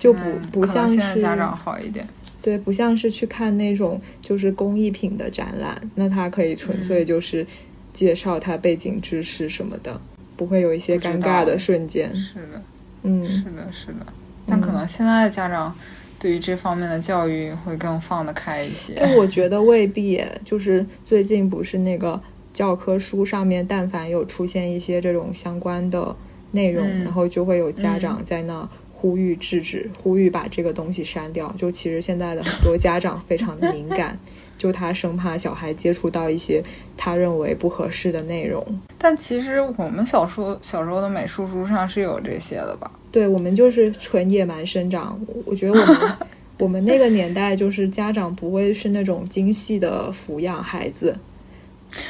[0.00, 2.04] 就不嗯不像是家长好一点。
[2.42, 7.46] 对，不像是去看那种就是工艺品的展览，那它可以纯嗯粹就是
[7.92, 10.00] 介绍它背景知识什么的，
[10.36, 12.08] 不会有一些尴尬的瞬间。
[12.16, 12.62] 是的，
[13.02, 14.06] 嗯是的，是的。
[14.46, 15.72] 但可能现在的家长
[16.18, 18.94] 对于这方面的教育会更放得开一些。
[18.96, 22.18] 但我觉得未必，就是最近不是那个
[22.54, 26.16] 教科书上面，但凡有出现一些这种相关的
[26.52, 28.66] 内容，嗯然后就会有家长在那
[29.00, 31.52] 呼吁制止，呼吁把这个东西删掉。
[31.56, 34.18] 就其实现在的很多家长非常的敏感，
[34.58, 36.62] 就他生怕小孩接触到一些
[36.96, 38.64] 他认为不合适的内容。
[38.98, 42.90] 但其实我们小时候小时候的美术书上是有这些的吧？
[43.10, 46.12] 对我们就是纯野蛮生长，我我觉得我们
[46.58, 51.16] 我们那个年代就是家长不会是那种精细的抚养孩子，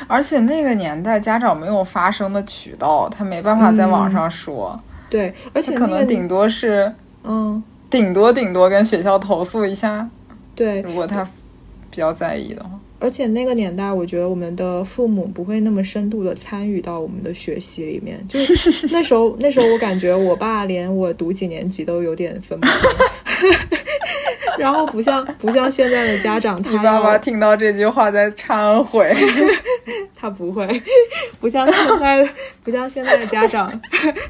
[0.08, 4.78] 而且那个年代家长没有发声的渠道，他没办法在网上说，
[5.10, 6.90] 对，而且可那个能顶多是
[7.24, 10.08] 嗯，顶多顶多跟学校投诉一下，
[10.54, 11.22] 对，如果他
[11.90, 12.70] 比较在意的话。
[13.02, 18.22] 而且那个年代，我觉得我们的父母不会那么深度的参与到我们的学习里面。
[18.28, 23.78] 就是 那时候，那时候我感觉我爸连我读几年级都有点分不清，
[24.60, 29.10] 然后不像 不像现在的家长，他爸爸听到这句话在忏悔。
[30.14, 30.66] 他不会，
[31.40, 32.28] 不像现在
[32.62, 33.72] 不像现在的家长，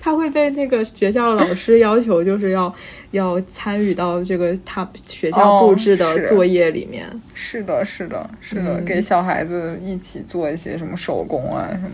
[0.00, 2.72] 他会被那个学校老师要求，就是要
[3.10, 7.04] 要参与到这个他学校布置的作业里面。
[7.34, 11.90] 是的，是的，是的，嗯给小孩子一起做一些什么手工啊什么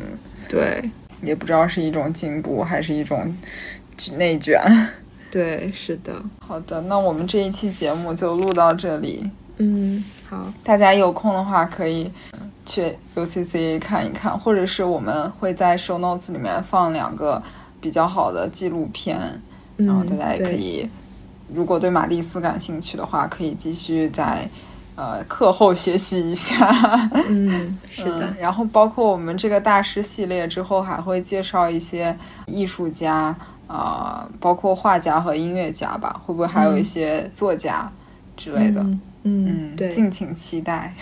[0.46, 0.90] 的，对
[1.22, 3.34] 也不知道是一种进步还是一种
[4.16, 4.60] 内卷。
[5.36, 9.28] 对，是的，好的，那我们这一期节目就录到这里。
[9.58, 12.10] 嗯，好，大家有空的话可以
[12.64, 17.42] 去 UCC 看一看，或者是我们会在 show notes 里面放两个
[17.82, 19.18] 比较好的纪录片，
[19.76, 20.88] 嗯，然后大家也可以，
[21.54, 24.48] 如果对马蒂斯感兴趣的话，可以继续在
[24.94, 27.10] 呃课后学习一下。
[27.28, 32.16] 嗯， 是的嗯，，然后包括我们这个大师系列之后还会介绍一些
[32.46, 33.36] 艺术家，
[33.66, 37.90] 啊，包括画家和音乐家吧，会不会还有一些作家
[38.36, 38.80] 之类的？
[38.80, 40.94] 嗯嗯，嗯，对，敬请期待。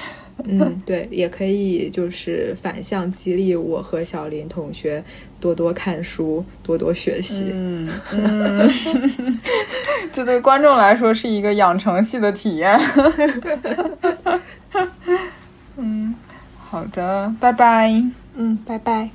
[0.43, 5.01] 嗯对，也可以就是反向激励我和小林同学
[5.41, 7.53] 多多看书，多多学习。
[7.53, 8.69] 嗯嗯，
[10.13, 12.77] 这对观众来说是一个养成系的体验。
[15.77, 16.13] 嗯，
[16.59, 18.03] 好的，拜拜。
[18.35, 19.11] 嗯，拜拜。